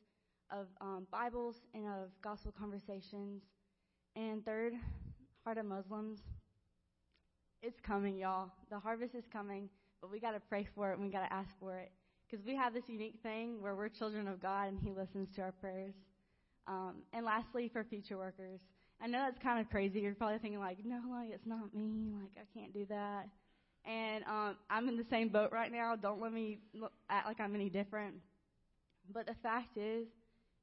of 0.51 0.67
um, 0.81 1.05
Bibles 1.11 1.61
and 1.75 1.85
of 1.85 2.09
gospel 2.23 2.51
conversations. 2.57 3.43
And 4.15 4.43
third, 4.43 4.73
heart 5.43 5.59
of 5.59 5.65
Muslims. 5.65 6.21
It's 7.61 7.79
coming, 7.81 8.17
y'all. 8.17 8.49
The 8.69 8.79
harvest 8.79 9.15
is 9.15 9.25
coming, 9.31 9.69
but 10.01 10.09
we 10.09 10.19
got 10.19 10.31
to 10.31 10.39
pray 10.39 10.65
for 10.75 10.91
it 10.91 10.97
and 10.97 11.05
we 11.05 11.11
got 11.11 11.27
to 11.27 11.33
ask 11.33 11.49
for 11.59 11.77
it 11.77 11.91
because 12.29 12.45
we 12.45 12.55
have 12.55 12.73
this 12.73 12.85
unique 12.87 13.19
thing 13.21 13.61
where 13.61 13.75
we're 13.75 13.89
children 13.89 14.27
of 14.29 14.41
God 14.41 14.69
and 14.69 14.79
He 14.79 14.91
listens 14.91 15.27
to 15.35 15.41
our 15.41 15.51
prayers. 15.51 15.93
Um, 16.67 17.03
and 17.11 17.25
lastly, 17.25 17.69
for 17.71 17.83
future 17.83 18.17
workers, 18.17 18.61
I 19.01 19.07
know 19.07 19.19
that's 19.19 19.43
kind 19.43 19.59
of 19.59 19.69
crazy. 19.69 19.99
You're 19.99 20.13
probably 20.13 20.37
thinking 20.39 20.59
like, 20.59 20.77
no, 20.85 21.01
like 21.11 21.31
it's 21.31 21.45
not 21.45 21.73
me. 21.75 22.13
Like 22.21 22.31
I 22.37 22.59
can't 22.59 22.73
do 22.73 22.85
that. 22.89 23.27
And 23.85 24.23
um, 24.25 24.55
I'm 24.69 24.87
in 24.87 24.95
the 24.95 25.05
same 25.09 25.27
boat 25.29 25.51
right 25.51 25.71
now. 25.71 25.95
Don't 25.95 26.21
let 26.21 26.31
me 26.31 26.59
look, 26.73 26.93
act 27.09 27.27
like 27.27 27.41
I'm 27.41 27.55
any 27.55 27.69
different. 27.69 28.15
But 29.13 29.25
the 29.25 29.35
fact 29.41 29.77
is, 29.77 30.07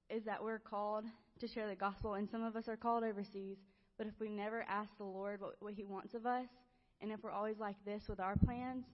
is 0.08 0.24
that 0.24 0.42
we're 0.42 0.60
called 0.60 1.04
to 1.40 1.48
share 1.48 1.68
the 1.68 1.74
gospel, 1.74 2.14
and 2.14 2.28
some 2.30 2.42
of 2.42 2.56
us 2.56 2.68
are 2.68 2.76
called 2.76 3.04
overseas. 3.04 3.58
But 3.98 4.06
if 4.06 4.14
we 4.20 4.28
never 4.28 4.64
ask 4.68 4.90
the 4.96 5.04
Lord 5.04 5.40
what, 5.40 5.56
what 5.60 5.74
He 5.74 5.84
wants 5.84 6.14
of 6.14 6.24
us, 6.24 6.46
and 7.00 7.12
if 7.12 7.22
we're 7.22 7.30
always 7.30 7.58
like 7.58 7.76
this 7.84 8.04
with 8.08 8.20
our 8.20 8.36
plans, 8.36 8.84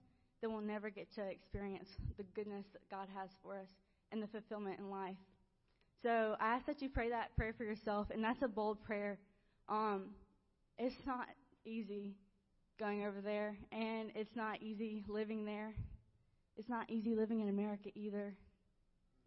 then 0.41 0.51
we'll 0.51 0.61
never 0.61 0.89
get 0.89 1.13
to 1.15 1.21
experience 1.21 1.89
the 2.17 2.23
goodness 2.35 2.65
that 2.73 2.89
God 2.89 3.07
has 3.15 3.29
for 3.41 3.55
us 3.55 3.69
and 4.11 4.21
the 4.21 4.27
fulfillment 4.27 4.79
in 4.79 4.89
life. 4.89 5.15
So 6.01 6.35
I 6.39 6.55
ask 6.55 6.65
that 6.65 6.81
you 6.81 6.89
pray 6.89 7.09
that 7.09 7.35
prayer 7.37 7.53
for 7.57 7.63
yourself, 7.63 8.07
and 8.13 8.23
that's 8.23 8.41
a 8.41 8.47
bold 8.47 8.83
prayer. 8.83 9.19
Um, 9.69 10.09
it's 10.77 11.05
not 11.05 11.27
easy 11.65 12.15
going 12.77 13.05
over 13.05 13.21
there, 13.21 13.55
and 13.71 14.11
it's 14.15 14.35
not 14.35 14.61
easy 14.61 15.05
living 15.07 15.45
there. 15.45 15.73
It's 16.57 16.67
not 16.67 16.89
easy 16.89 17.15
living 17.15 17.39
in 17.39 17.47
America 17.47 17.89
either. 17.95 18.35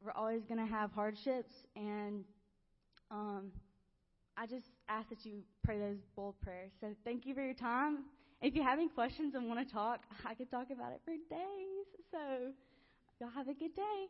We're 0.04 0.12
always 0.12 0.45
going 0.45 0.61
to 0.61 0.71
have 0.71 0.92
hardships, 0.92 1.54
and 1.75 2.25
um, 3.11 3.52
I 4.37 4.47
just 4.47 4.66
ask 4.88 5.09
that 5.09 5.25
you 5.25 5.40
pray 5.64 5.78
those 5.78 5.97
bold 6.14 6.35
prayers. 6.42 6.73
So 6.80 6.88
thank 7.04 7.25
you 7.25 7.35
for 7.35 7.42
your 7.42 7.54
time. 7.54 8.04
If 8.47 8.55
you 8.55 8.62
have 8.62 8.79
any 8.79 8.88
questions 8.88 9.35
and 9.35 9.49
want 9.49 9.67
to 9.67 9.75
talk, 9.75 10.03
I 10.25 10.35
could 10.35 10.49
talk 10.53 10.69
about 10.71 10.93
it 10.93 11.00
for 11.05 11.11
days. 11.11 11.87
So 12.12 12.53
y'all 13.21 13.29
have 13.35 13.49
a 13.49 13.55
good 13.55 13.75
day. 13.75 14.07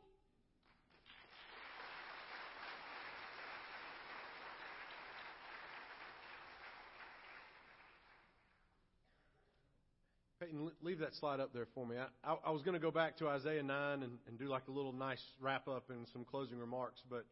Peyton, 10.39 10.71
leave 10.83 10.99
that 10.99 11.15
slide 11.15 11.41
up 11.41 11.55
there 11.55 11.67
for 11.75 11.87
me. 11.87 11.97
I, 11.97 12.31
I, 12.31 12.37
I 12.49 12.51
was 12.51 12.61
going 12.61 12.75
to 12.75 12.79
go 12.79 12.91
back 12.91 13.17
to 13.21 13.29
Isaiah 13.29 13.63
9 13.63 14.03
and, 14.03 14.19
and 14.29 14.39
do 14.39 14.49
like 14.49 14.69
a 14.69 14.71
little 14.71 14.93
nice 14.93 15.23
wrap 15.41 15.67
up 15.67 15.89
and 15.89 16.07
some 16.13 16.27
closing 16.27 16.59
remarks, 16.59 17.01
but 17.09 17.25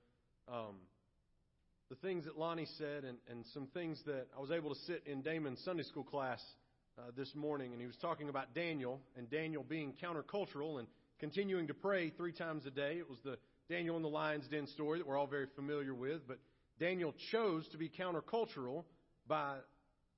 um, 0.50 0.76
the 1.90 1.96
things 1.96 2.25
that 2.25 2.38
Loni 2.38 2.66
said 2.78 3.04
and, 3.04 3.18
and 3.28 3.44
some 3.52 3.66
things 3.75 4.00
that 4.06 4.28
I 4.34 4.40
was 4.40 4.50
able 4.50 4.75
to 4.75 4.80
sit 4.87 5.02
in 5.04 5.20
Damon's 5.20 5.61
Sunday 5.66 5.82
school 5.82 6.02
class 6.02 6.40
uh, 6.98 7.10
this 7.16 7.34
morning, 7.34 7.72
and 7.72 7.80
he 7.80 7.86
was 7.86 7.96
talking 7.96 8.28
about 8.28 8.54
Daniel 8.54 9.00
and 9.16 9.28
Daniel 9.28 9.64
being 9.68 9.94
countercultural 10.02 10.78
and 10.78 10.86
continuing 11.18 11.66
to 11.66 11.74
pray 11.74 12.10
three 12.10 12.32
times 12.32 12.66
a 12.66 12.70
day. 12.70 12.96
It 12.98 13.08
was 13.08 13.18
the 13.24 13.36
Daniel 13.68 13.96
in 13.96 14.02
the 14.02 14.08
lion's 14.08 14.46
den 14.48 14.66
story 14.68 14.98
that 14.98 15.06
we're 15.06 15.18
all 15.18 15.26
very 15.26 15.46
familiar 15.56 15.94
with, 15.94 16.26
but 16.28 16.38
Daniel 16.78 17.14
chose 17.32 17.66
to 17.68 17.78
be 17.78 17.88
countercultural 17.88 18.84
by 19.26 19.56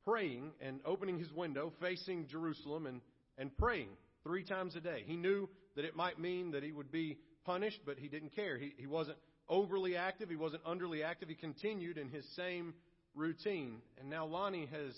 praying 0.05 0.53
and 0.61 0.81
opening 0.85 1.19
his 1.19 1.33
window, 1.33 1.73
facing 1.81 2.27
Jerusalem, 2.27 2.87
and, 2.87 3.01
and 3.39 3.57
praying 3.57 3.89
three 4.23 4.45
times 4.45 4.77
a 4.77 4.81
day. 4.81 5.03
He 5.07 5.17
knew 5.17 5.49
that 5.77 5.85
it 5.85 5.97
might 5.97 6.19
mean 6.19 6.51
that 6.53 6.63
he 6.63 6.73
would 6.73 6.91
be 6.91 7.19
punished, 7.45 7.81
but 7.87 7.99
he 7.99 8.09
didn't 8.09 8.35
care. 8.35 8.59
He, 8.59 8.75
he 8.77 8.87
wasn't 8.87 9.19
overly 9.49 9.97
active, 9.97 10.29
he 10.29 10.37
wasn't 10.37 10.65
underly 10.65 11.05
active. 11.05 11.29
He 11.29 11.37
continued 11.37 11.97
in 11.97 12.09
his 12.09 12.27
same 12.35 12.75
routine. 13.15 13.79
And 13.99 14.11
now 14.11 14.27
Loni 14.27 14.69
has 14.69 14.93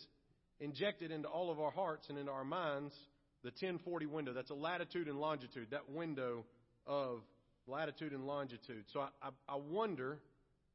injected 0.60 1.10
into 1.10 1.28
all 1.28 1.50
of 1.50 1.60
our 1.60 1.70
hearts 1.70 2.08
and 2.08 2.18
into 2.18 2.32
our 2.32 2.44
minds 2.44 2.94
the 3.42 3.50
1040 3.50 4.06
window. 4.06 4.32
That's 4.32 4.50
a 4.50 4.54
latitude 4.54 5.08
and 5.08 5.20
longitude, 5.20 5.68
that 5.70 5.90
window 5.90 6.44
of 6.86 7.20
latitude 7.66 8.12
and 8.12 8.24
longitude. 8.24 8.84
So 8.92 9.00
I, 9.00 9.08
I, 9.22 9.28
I 9.48 9.56
wonder 9.56 10.18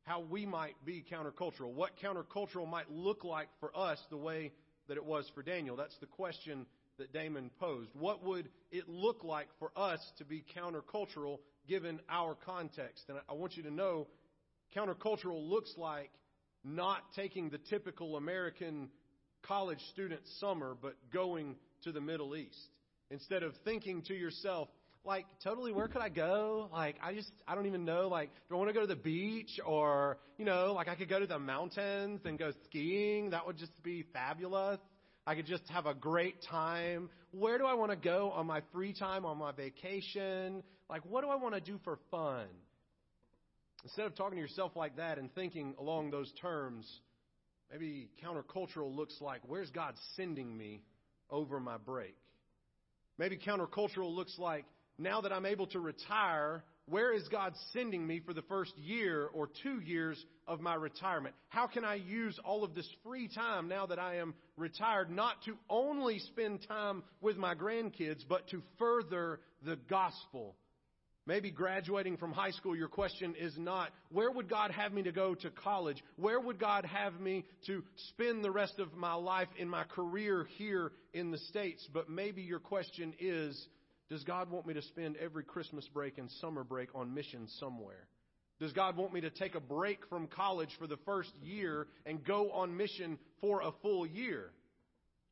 how 0.03 0.21
we 0.21 0.45
might 0.45 0.75
be 0.85 1.03
countercultural, 1.11 1.73
what 1.73 1.91
countercultural 2.01 2.69
might 2.69 2.89
look 2.89 3.23
like 3.23 3.47
for 3.59 3.75
us 3.77 3.99
the 4.09 4.17
way 4.17 4.51
that 4.87 4.97
it 4.97 5.05
was 5.05 5.29
for 5.33 5.43
Daniel. 5.43 5.75
That's 5.75 5.97
the 5.99 6.05
question 6.05 6.65
that 6.97 7.11
Damon 7.11 7.49
posed. 7.59 7.89
What 7.93 8.23
would 8.23 8.49
it 8.71 8.87
look 8.87 9.23
like 9.23 9.47
for 9.59 9.71
us 9.75 9.99
to 10.17 10.25
be 10.25 10.43
countercultural 10.55 11.39
given 11.67 11.99
our 12.09 12.35
context? 12.45 13.05
And 13.09 13.17
I 13.29 13.33
want 13.33 13.57
you 13.57 13.63
to 13.63 13.71
know 13.71 14.07
countercultural 14.75 15.49
looks 15.49 15.73
like 15.77 16.11
not 16.63 16.99
taking 17.15 17.49
the 17.49 17.57
typical 17.57 18.15
American 18.15 18.89
college 19.47 19.79
student 19.91 20.21
summer, 20.39 20.75
but 20.81 20.95
going 21.11 21.55
to 21.83 21.91
the 21.91 22.01
Middle 22.01 22.35
East. 22.35 22.57
Instead 23.11 23.43
of 23.43 23.53
thinking 23.63 24.01
to 24.03 24.13
yourself, 24.13 24.69
like 25.05 25.25
totally 25.43 25.71
where 25.71 25.87
could 25.87 26.01
I 26.01 26.09
go? 26.09 26.69
Like 26.71 26.95
I 27.03 27.13
just 27.13 27.31
I 27.47 27.55
don't 27.55 27.65
even 27.65 27.85
know. 27.85 28.07
Like 28.07 28.29
do 28.49 28.55
I 28.55 28.57
want 28.57 28.69
to 28.69 28.73
go 28.73 28.81
to 28.81 28.87
the 28.87 28.95
beach 28.95 29.59
or 29.65 30.17
you 30.37 30.45
know 30.45 30.73
like 30.73 30.87
I 30.87 30.95
could 30.95 31.09
go 31.09 31.19
to 31.19 31.27
the 31.27 31.39
mountains 31.39 32.21
and 32.25 32.39
go 32.39 32.51
skiing? 32.65 33.31
That 33.31 33.45
would 33.45 33.57
just 33.57 33.83
be 33.83 34.05
fabulous. 34.13 34.79
I 35.25 35.35
could 35.35 35.45
just 35.45 35.63
have 35.69 35.85
a 35.85 35.93
great 35.93 36.41
time. 36.49 37.09
Where 37.31 37.57
do 37.57 37.65
I 37.65 37.73
want 37.73 37.91
to 37.91 37.97
go 37.97 38.31
on 38.31 38.47
my 38.47 38.61
free 38.71 38.93
time 38.93 39.25
on 39.25 39.37
my 39.37 39.51
vacation? 39.51 40.63
Like 40.89 41.01
what 41.05 41.21
do 41.23 41.29
I 41.29 41.35
want 41.35 41.55
to 41.55 41.61
do 41.61 41.79
for 41.83 41.99
fun? 42.09 42.47
Instead 43.83 44.05
of 44.05 44.15
talking 44.15 44.37
to 44.37 44.41
yourself 44.41 44.71
like 44.75 44.95
that 44.95 45.17
and 45.17 45.33
thinking 45.35 45.75
along 45.77 46.11
those 46.11 46.31
terms, 46.41 46.89
maybe 47.73 48.09
countercultural 48.23 48.95
looks 48.95 49.15
like 49.19 49.41
where's 49.47 49.71
God 49.71 49.95
sending 50.15 50.55
me 50.55 50.81
over 51.29 51.59
my 51.59 51.77
break? 51.77 52.15
Maybe 53.17 53.37
countercultural 53.37 54.13
looks 54.13 54.37
like 54.37 54.65
now 54.99 55.21
that 55.21 55.33
I'm 55.33 55.45
able 55.45 55.65
to 55.67 55.79
retire, 55.79 56.63
where 56.87 57.13
is 57.13 57.27
God 57.29 57.53
sending 57.71 58.05
me 58.05 58.21
for 58.23 58.33
the 58.33 58.43
first 58.43 58.77
year 58.77 59.27
or 59.33 59.49
two 59.63 59.79
years 59.79 60.23
of 60.47 60.61
my 60.61 60.75
retirement? 60.75 61.33
How 61.49 61.65
can 61.65 61.83
I 61.83 61.95
use 61.95 62.39
all 62.45 62.63
of 62.63 62.75
this 62.75 62.87
free 63.03 63.27
time 63.27 63.67
now 63.67 63.87
that 63.87 63.97
I 63.97 64.17
am 64.17 64.35
retired 64.55 65.09
not 65.09 65.43
to 65.45 65.55
only 65.69 66.19
spend 66.19 66.67
time 66.67 67.03
with 67.21 67.37
my 67.37 67.55
grandkids, 67.55 68.23
but 68.27 68.47
to 68.49 68.61
further 68.77 69.39
the 69.65 69.77
gospel? 69.89 70.55
Maybe 71.25 71.51
graduating 71.51 72.17
from 72.17 72.33
high 72.33 72.51
school, 72.51 72.75
your 72.75 72.89
question 72.89 73.33
is 73.39 73.53
not, 73.57 73.91
where 74.11 74.29
would 74.29 74.49
God 74.49 74.71
have 74.71 74.91
me 74.91 75.03
to 75.03 75.11
go 75.13 75.35
to 75.35 75.49
college? 75.51 76.03
Where 76.17 76.39
would 76.39 76.59
God 76.59 76.85
have 76.85 77.17
me 77.19 77.45
to 77.67 77.81
spend 78.09 78.43
the 78.43 78.51
rest 78.51 78.77
of 78.77 78.93
my 78.93 79.13
life 79.13 79.47
in 79.57 79.69
my 79.69 79.85
career 79.85 80.45
here 80.57 80.91
in 81.13 81.31
the 81.31 81.37
States? 81.37 81.87
But 81.93 82.09
maybe 82.09 82.41
your 82.41 82.59
question 82.59 83.13
is, 83.21 83.67
does 84.09 84.25
God 84.25 84.51
want 84.51 84.67
me 84.67 84.73
to 84.73 84.81
spend 84.81 85.15
every 85.15 85.45
Christmas 85.45 85.87
break 85.93 86.17
and 86.17 86.29
summer 86.41 86.65
break 86.65 86.89
on 86.93 87.13
mission 87.13 87.47
somewhere? 87.57 88.07
Does 88.59 88.73
God 88.73 88.97
want 88.97 89.13
me 89.13 89.21
to 89.21 89.29
take 89.29 89.55
a 89.55 89.61
break 89.61 90.05
from 90.09 90.27
college 90.27 90.69
for 90.77 90.87
the 90.87 90.97
first 91.05 91.31
year 91.41 91.87
and 92.05 92.23
go 92.23 92.51
on 92.51 92.75
mission 92.75 93.17
for 93.39 93.61
a 93.61 93.71
full 93.81 94.05
year? 94.05 94.51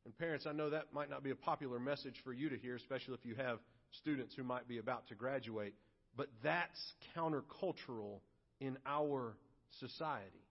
And 0.04 0.16
parents, 0.16 0.46
I 0.48 0.52
know 0.52 0.70
that 0.70 0.92
might 0.92 1.10
not 1.10 1.22
be 1.22 1.30
a 1.30 1.36
popular 1.36 1.78
message 1.78 2.16
for 2.24 2.32
you 2.32 2.48
to 2.48 2.56
hear, 2.56 2.76
especially 2.76 3.14
if 3.14 3.24
you 3.24 3.34
have 3.34 3.58
students 4.00 4.34
who 4.34 4.42
might 4.42 4.68
be 4.68 4.78
about 4.78 5.08
to 5.08 5.14
graduate, 5.14 5.74
but 6.16 6.28
that's 6.42 6.80
countercultural 7.16 8.20
in 8.60 8.76
our 8.86 9.36
society. 9.80 10.44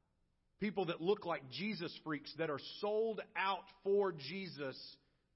People 0.60 0.86
that 0.86 1.02
look 1.02 1.26
like 1.26 1.50
Jesus 1.50 1.92
freaks, 2.04 2.32
that 2.38 2.50
are 2.50 2.60
sold 2.80 3.22
out 3.36 3.64
for 3.84 4.12
Jesus, 4.12 4.78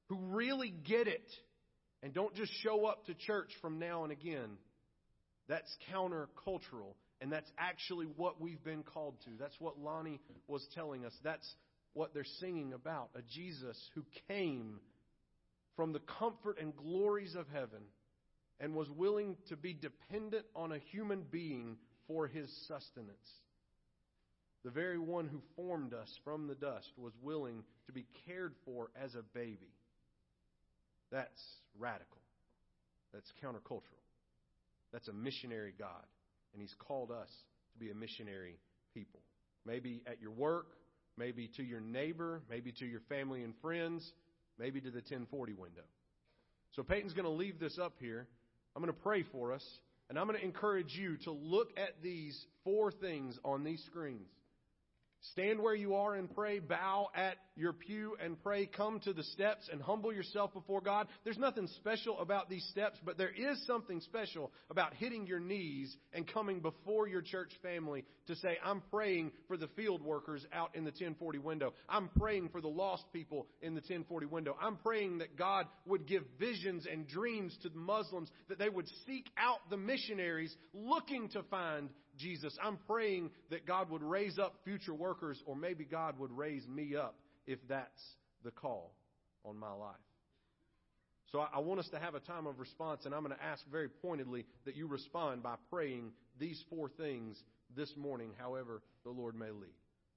who 0.08 0.18
really 0.32 0.74
get 0.86 1.08
it 1.08 1.32
and 2.04 2.14
don't 2.14 2.36
just 2.36 2.52
show 2.62 2.86
up 2.86 3.06
to 3.08 3.16
church 3.16 3.50
from 3.62 3.80
now 3.80 4.04
and 4.04 4.12
again. 4.12 4.58
That's 5.48 5.76
countercultural. 5.92 6.94
And 7.22 7.32
that's 7.32 7.50
actually 7.58 8.08
what 8.18 8.42
we've 8.42 8.64
been 8.64 8.84
called 8.84 9.16
to. 9.26 9.32
That's 9.40 9.56
what 9.60 9.82
Loni 9.82 10.20
was 10.48 10.66
telling 10.76 11.06
us. 11.06 11.14
That's 11.24 11.48
what 11.94 12.14
they're 12.14 12.26
singing 12.40 12.74
about 12.74 13.10
a 13.16 13.22
Jesus 13.34 13.78
who 13.96 14.04
came 14.28 14.80
from 15.76 15.94
the 15.94 16.02
comfort 16.20 16.58
and 16.60 16.76
glories 16.76 17.36
of 17.36 17.46
heaven 17.54 17.82
and 18.60 18.74
was 18.74 18.90
willing 18.90 19.38
to 19.50 19.58
be 19.58 19.74
dependent 19.74 20.46
on 20.56 20.72
a 20.72 20.80
human 20.92 21.24
being 21.30 21.78
for 22.08 22.28
his 22.28 22.50
sustenance. 22.68 23.30
The 24.64 24.72
very 24.72 24.98
one 24.98 25.28
who 25.28 25.42
formed 25.56 25.94
us 25.94 26.10
from 26.24 26.48
the 26.48 26.56
dust 26.56 26.92
was 26.98 27.14
willing 27.22 27.64
to 27.86 27.92
be 27.92 28.06
cared 28.26 28.56
for 28.66 28.90
as 29.00 29.14
a 29.14 29.22
baby. 29.34 29.74
That's 31.12 31.42
radical. 31.78 32.22
That's 33.14 33.32
countercultural. 33.44 34.02
That's 34.92 35.08
a 35.08 35.14
missionary 35.14 35.74
God. 35.78 36.04
And 36.54 36.62
He's 36.62 36.76
called 36.80 37.12
us 37.12 37.30
to 37.74 37.80
be 37.80 37.92
a 37.92 37.96
missionary 37.96 38.58
people. 38.94 39.20
Maybe 39.66 40.02
at 40.08 40.22
your 40.22 40.32
work, 40.32 40.68
maybe 41.18 41.50
to 41.58 41.64
your 41.64 41.80
neighbor, 41.80 42.42
maybe 42.50 42.72
to 42.80 42.86
your 42.86 43.02
family 43.08 43.44
and 43.44 43.54
friends, 43.62 44.12
maybe 44.60 44.80
to 44.82 44.90
the 44.90 44.98
1040 44.98 45.54
window. 45.54 45.82
So 46.76 46.84
Peyton's 46.84 47.14
going 47.14 47.26
to 47.26 47.32
leave 47.32 47.60
this 47.60 47.80
up 47.80 47.94
here. 48.00 48.28
I'm 48.76 48.82
going 48.82 48.94
to 48.94 49.02
pray 49.02 49.24
for 49.32 49.54
us, 49.54 49.64
and 50.10 50.20
I'm 50.20 50.28
going 50.28 50.40
to 50.40 50.46
encourage 50.46 50.94
you 50.96 51.18
to 51.24 51.32
look 51.32 51.70
at 51.78 52.02
these 52.04 52.46
four 52.64 52.92
things 52.92 53.38
on 53.46 53.64
these 53.64 53.82
screens. 53.86 54.28
Stand 55.32 55.62
where 55.62 55.76
you 55.76 55.96
are 55.96 56.16
and 56.16 56.34
pray. 56.34 56.60
Bow 56.60 57.10
at 57.16 57.38
your 57.56 57.74
pew 57.74 58.16
and 58.24 58.42
pray. 58.44 58.66
Come 58.66 59.00
to 59.02 59.14
the 59.14 59.24
steps 59.24 59.70
and 59.72 59.82
humble 59.82 60.14
yourself 60.14 60.54
before 60.54 60.82
God. 60.82 61.08
There's 61.24 61.38
nothing 61.38 61.68
special 61.78 62.20
about 62.20 62.50
these 62.50 62.66
steps, 62.72 62.98
but 63.04 63.18
there 63.18 63.32
is 63.32 63.66
something 63.66 64.02
special 64.02 64.52
about 64.70 64.94
hitting 64.94 65.26
your 65.26 65.40
knees 65.40 65.96
and 66.14 66.28
coming 66.28 66.60
before 66.60 67.08
your 67.08 67.22
church 67.22 67.52
family 67.62 68.04
to 68.28 68.36
say, 68.36 68.58
I'm 68.64 68.82
praying 68.92 69.32
for 69.48 69.58
the 69.58 69.68
field 69.76 70.02
workers 70.02 70.46
out 70.54 70.76
in 70.76 70.84
the 70.84 70.92
1040 70.92 71.40
window. 71.40 71.74
I'm 71.88 72.10
praying 72.20 72.50
for 72.50 72.62
the 72.62 72.68
lost 72.68 73.06
people 73.14 73.48
in 73.62 73.74
the 73.74 73.82
1040 73.82 74.26
window. 74.28 74.56
I'm 74.62 74.78
praying 74.78 75.20
that 75.20 75.38
God 75.38 75.68
would 75.86 76.08
give 76.08 76.24
visions 76.40 76.86
and 76.92 77.08
dreams 77.08 77.58
to 77.64 77.70
the 77.70 77.80
Muslims, 77.80 78.30
that 78.50 78.60
they 78.60 78.70
would 78.70 78.88
seek 79.06 79.28
out 79.38 79.70
the 79.70 79.78
missionaries 79.78 80.56
looking 80.74 81.30
to 81.30 81.44
find 81.44 81.90
Jesus. 82.18 82.58
I'm 82.62 82.78
praying 82.88 83.32
that 83.50 83.66
God 83.66 83.90
would 83.90 84.04
raise 84.04 84.40
up 84.40 84.56
future 84.64 84.94
workers, 84.94 85.42
or 85.46 85.56
maybe 85.56 85.86
God 85.86 86.20
would 86.20 86.32
raise 86.32 86.68
me 86.68 86.96
up 86.96 87.16
if 87.48 87.60
that's 87.68 88.02
the 88.44 88.52
call 88.52 88.94
on 89.44 89.58
my 89.58 89.72
life. 89.72 89.96
So 91.32 91.40
I 91.54 91.60
want 91.60 91.80
us 91.80 91.90
to 91.90 92.00
have 92.00 92.16
a 92.16 92.20
time 92.20 92.48
of 92.48 92.60
response, 92.60 93.06
and 93.06 93.14
I'm 93.14 93.24
going 93.24 93.36
to 93.36 93.44
ask 93.44 93.64
very 93.72 93.90
pointedly 93.90 94.46
that 94.66 94.76
you 94.76 94.88
respond 94.88 95.44
by 95.44 95.56
praying 95.70 96.12
these 96.40 96.64
four 96.70 96.90
things 96.90 97.38
this 97.76 97.92
morning, 97.98 98.30
however 98.38 98.82
the 99.04 99.10
Lord 99.10 99.36
may 99.36 99.52
lead. 99.52 99.74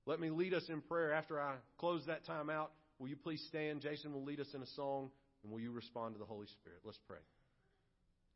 Let 0.07 0.21
me 0.21 0.31
lead 0.31 0.55
us 0.55 0.65
in 0.69 0.81
prayer 0.83 1.13
after 1.13 1.41
I 1.41 1.55
close 1.79 2.05
that 2.07 2.25
time 2.25 2.51
out. 2.51 2.73
Will 2.99 3.09
you 3.09 3.17
please 3.17 3.45
stand? 3.49 3.81
Jason 3.81 4.13
will 4.13 4.25
lead 4.25 4.41
us 4.41 4.49
in 4.55 4.63
a 4.63 4.67
song, 4.67 5.11
and 5.43 5.53
will 5.53 5.61
you 5.61 5.73
respond 5.73 6.15
to 6.15 6.19
the 6.19 6.25
Holy 6.25 6.47
Spirit? 6.47 6.81
Let's 6.85 6.99
pray. 7.07 7.19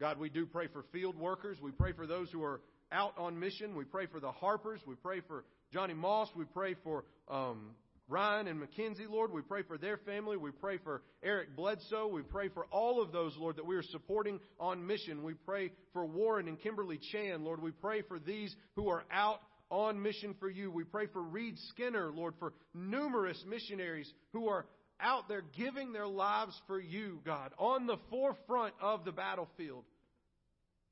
God, 0.01 0.18
we 0.18 0.31
do 0.31 0.46
pray 0.46 0.66
for 0.66 0.85
field 0.92 1.16
workers. 1.18 1.59
We 1.61 1.70
pray 1.70 1.92
for 1.92 2.07
those 2.07 2.31
who 2.31 2.42
are 2.42 2.61
out 2.92 3.14
on 3.18 3.38
mission. 3.38 3.74
We 3.74 3.85
pray 3.85 4.07
for 4.07 4.20
the 4.20 4.31
Harpers. 4.31 4.81
We 4.87 4.94
pray 4.94 5.20
for 5.20 5.44
Johnny 5.72 5.94
Moss. 5.94 6.28
We 6.37 6.44
pray 6.44 6.74
for 6.85 7.05
um, 7.28 7.70
Ryan 8.09 8.48
and 8.48 8.61
Mackenzie, 8.61 9.07
Lord. 9.09 9.33
We 9.33 9.42
pray 9.42 9.62
for 9.62 9.78
their 9.78 9.96
family. 9.96 10.37
We 10.37 10.50
pray 10.50 10.78
for 10.78 11.02
Eric 11.22 11.57
Bledsoe. 11.57 12.09
We 12.09 12.22
pray 12.22 12.48
for 12.48 12.66
all 12.70 13.00
of 13.00 13.12
those, 13.12 13.35
Lord, 13.38 13.57
that 13.57 13.66
we 13.66 13.76
are 13.76 13.83
supporting 13.83 14.38
on 14.61 14.87
mission. 14.87 15.22
We 15.22 15.35
pray 15.35 15.72
for 15.92 16.05
Warren 16.05 16.48
and 16.48 16.61
Kimberly 16.61 17.00
Chan, 17.11 17.42
Lord. 17.42 17.62
We 17.62 17.70
pray 17.70 18.02
for 18.02 18.18
these 18.18 18.55
who 18.76 18.88
are 18.90 19.05
out 19.11 19.40
on 19.70 20.02
mission 20.02 20.35
for 20.38 20.50
you. 20.50 20.70
We 20.70 20.85
pray 20.85 21.07
for 21.07 21.22
Reed 21.22 21.55
Skinner, 21.70 22.12
Lord, 22.14 22.35
for 22.38 22.52
numerous 22.74 23.42
missionaries 23.48 24.12
who 24.35 24.48
are 24.48 24.66
out 25.00 25.28
there 25.28 25.42
giving 25.57 25.92
their 25.92 26.07
lives 26.07 26.55
for 26.66 26.78
you, 26.78 27.20
God, 27.24 27.52
on 27.59 27.87
the 27.87 27.96
forefront 28.11 28.74
of 28.81 29.05
the 29.05 29.12
battlefield. 29.12 29.85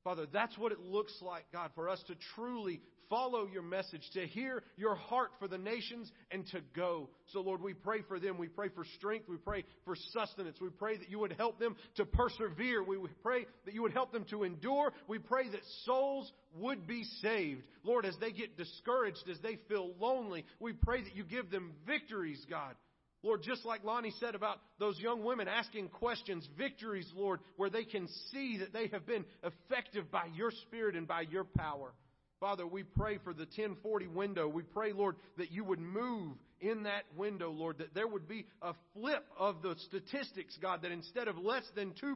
Father, 0.04 0.26
that's 0.32 0.56
what 0.56 0.72
it 0.72 0.80
looks 0.80 1.14
like, 1.20 1.44
God, 1.52 1.70
for 1.74 1.88
us 1.88 2.02
to 2.06 2.14
truly 2.34 2.80
follow 3.10 3.46
your 3.46 3.62
message, 3.62 4.08
to 4.14 4.26
hear 4.26 4.62
your 4.76 4.94
heart 4.94 5.30
for 5.38 5.48
the 5.48 5.58
nations, 5.58 6.10
and 6.30 6.46
to 6.46 6.60
go. 6.74 7.10
So, 7.32 7.40
Lord, 7.40 7.60
we 7.60 7.74
pray 7.74 8.02
for 8.08 8.20
them. 8.20 8.38
We 8.38 8.48
pray 8.48 8.68
for 8.68 8.84
strength. 8.96 9.28
We 9.28 9.36
pray 9.36 9.64
for 9.84 9.96
sustenance. 10.12 10.58
We 10.60 10.70
pray 10.70 10.96
that 10.96 11.10
you 11.10 11.18
would 11.18 11.34
help 11.36 11.58
them 11.58 11.76
to 11.96 12.06
persevere. 12.06 12.82
We 12.82 12.98
pray 13.22 13.46
that 13.64 13.74
you 13.74 13.82
would 13.82 13.92
help 13.92 14.12
them 14.12 14.24
to 14.30 14.44
endure. 14.44 14.92
We 15.08 15.18
pray 15.18 15.48
that 15.50 15.60
souls 15.84 16.32
would 16.54 16.86
be 16.86 17.04
saved. 17.20 17.62
Lord, 17.82 18.06
as 18.06 18.14
they 18.20 18.30
get 18.30 18.56
discouraged, 18.56 19.28
as 19.28 19.38
they 19.40 19.58
feel 19.68 19.92
lonely, 19.98 20.46
we 20.60 20.72
pray 20.72 21.02
that 21.02 21.16
you 21.16 21.24
give 21.24 21.50
them 21.50 21.72
victories, 21.86 22.46
God. 22.48 22.74
Lord, 23.22 23.42
just 23.42 23.66
like 23.66 23.84
Loni 23.84 24.12
said 24.18 24.34
about 24.34 24.58
those 24.78 24.98
young 24.98 25.22
women 25.24 25.46
asking 25.46 25.88
questions, 25.88 26.48
victories, 26.56 27.10
Lord, 27.14 27.40
where 27.56 27.68
they 27.68 27.84
can 27.84 28.08
see 28.32 28.58
that 28.58 28.72
they 28.72 28.88
have 28.88 29.06
been 29.06 29.24
effective 29.42 30.10
by 30.10 30.26
your 30.34 30.50
Spirit 30.66 30.96
and 30.96 31.06
by 31.06 31.22
your 31.22 31.44
power. 31.44 31.92
Father, 32.40 32.66
we 32.66 32.82
pray 32.82 33.18
for 33.18 33.34
the 33.34 33.44
1040 33.44 34.06
window. 34.06 34.48
We 34.48 34.62
pray, 34.62 34.92
Lord, 34.92 35.16
that 35.36 35.52
you 35.52 35.62
would 35.62 35.78
move 35.78 36.38
in 36.60 36.84
that 36.84 37.04
window, 37.14 37.50
Lord, 37.50 37.78
that 37.78 37.94
there 37.94 38.06
would 38.06 38.26
be 38.26 38.46
a 38.62 38.72
flip 38.94 39.26
of 39.38 39.60
the 39.62 39.76
statistics, 39.86 40.58
God, 40.60 40.82
that 40.82 40.90
instead 40.90 41.28
of 41.28 41.36
less 41.38 41.64
than 41.74 41.92
2% 42.02 42.14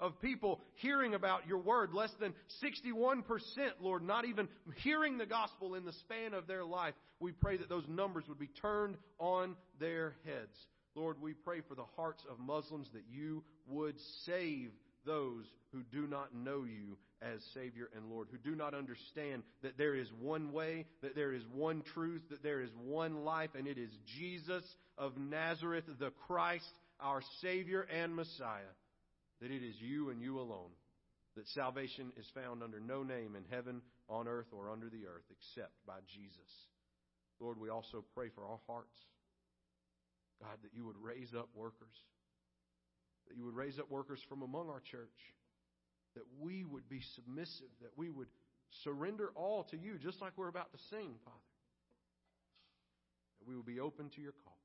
of 0.00 0.20
people 0.20 0.60
hearing 0.76 1.14
about 1.14 1.46
your 1.46 1.58
word, 1.58 1.94
less 1.94 2.12
than 2.20 2.34
61%, 2.62 3.22
Lord, 3.80 4.02
not 4.02 4.26
even 4.26 4.48
hearing 4.82 5.16
the 5.16 5.26
gospel 5.26 5.74
in 5.74 5.84
the 5.86 5.92
span 5.92 6.34
of 6.34 6.46
their 6.46 6.64
life, 6.64 6.94
we 7.18 7.32
pray 7.32 7.56
that 7.56 7.70
those 7.70 7.88
numbers 7.88 8.24
would 8.28 8.38
be 8.38 8.50
turned 8.60 8.96
on 9.18 9.56
their 9.80 10.14
heads. 10.24 10.56
Lord, 10.94 11.20
we 11.20 11.32
pray 11.32 11.60
for 11.66 11.74
the 11.74 11.86
hearts 11.96 12.22
of 12.30 12.38
Muslims 12.38 12.88
that 12.92 13.04
you 13.10 13.44
would 13.66 13.96
save 14.24 14.72
those 15.08 15.44
who 15.72 15.82
do 15.90 16.06
not 16.06 16.34
know 16.34 16.64
you 16.64 16.96
as 17.20 17.40
Savior 17.54 17.88
and 17.96 18.10
Lord, 18.10 18.28
who 18.30 18.38
do 18.38 18.54
not 18.54 18.74
understand 18.74 19.42
that 19.62 19.76
there 19.76 19.96
is 19.96 20.06
one 20.20 20.52
way, 20.52 20.86
that 21.02 21.16
there 21.16 21.32
is 21.32 21.42
one 21.52 21.82
truth, 21.94 22.22
that 22.30 22.42
there 22.42 22.60
is 22.60 22.70
one 22.84 23.24
life, 23.24 23.50
and 23.56 23.66
it 23.66 23.78
is 23.78 23.90
Jesus 24.18 24.62
of 24.96 25.18
Nazareth, 25.18 25.84
the 25.98 26.12
Christ, 26.26 26.70
our 27.00 27.22
Savior 27.42 27.82
and 27.82 28.14
Messiah, 28.14 28.74
that 29.40 29.50
it 29.50 29.64
is 29.64 29.74
you 29.80 30.10
and 30.10 30.22
you 30.22 30.38
alone, 30.38 30.70
that 31.36 31.48
salvation 31.48 32.12
is 32.16 32.26
found 32.34 32.62
under 32.62 32.78
no 32.78 33.02
name 33.02 33.34
in 33.34 33.44
heaven, 33.50 33.82
on 34.08 34.28
earth, 34.28 34.46
or 34.52 34.70
under 34.70 34.88
the 34.88 35.06
earth 35.06 35.24
except 35.30 35.72
by 35.86 35.98
Jesus. 36.14 36.52
Lord, 37.40 37.58
we 37.58 37.68
also 37.68 38.04
pray 38.14 38.28
for 38.34 38.44
our 38.44 38.58
hearts. 38.66 38.96
God, 40.40 40.58
that 40.62 40.70
you 40.72 40.86
would 40.86 40.96
raise 41.02 41.34
up 41.36 41.48
workers, 41.54 41.94
that 43.28 43.36
you 43.36 43.44
would 43.44 43.56
raise 43.56 43.78
up 43.78 43.90
workers 43.90 44.20
from 44.28 44.42
among 44.42 44.68
our 44.68 44.80
church 44.80 45.34
that 46.14 46.24
we 46.40 46.64
would 46.64 46.88
be 46.88 47.00
submissive, 47.14 47.68
that 47.80 47.92
we 47.96 48.10
would 48.10 48.28
surrender 48.82 49.30
all 49.34 49.64
to 49.64 49.76
you, 49.76 49.98
just 49.98 50.20
like 50.20 50.32
we're 50.36 50.48
about 50.48 50.72
to 50.72 50.78
sing, 50.90 51.14
Father. 51.24 51.48
That 53.40 53.48
we 53.48 53.54
will 53.54 53.62
be 53.62 53.80
open 53.80 54.10
to 54.10 54.20
your 54.20 54.32
call. 54.44 54.58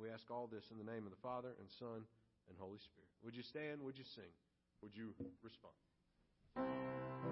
We 0.00 0.10
ask 0.10 0.28
all 0.30 0.48
this 0.50 0.64
in 0.72 0.78
the 0.78 0.90
name 0.90 1.04
of 1.04 1.10
the 1.10 1.22
Father 1.22 1.50
and 1.60 1.70
Son 1.78 2.02
and 2.48 2.58
Holy 2.58 2.78
Spirit. 2.78 3.08
Would 3.22 3.36
you 3.36 3.42
stand? 3.42 3.80
Would 3.82 3.96
you 3.96 4.04
sing? 4.04 4.32
Would 4.82 4.96
you 4.96 5.14
respond? 5.42 7.23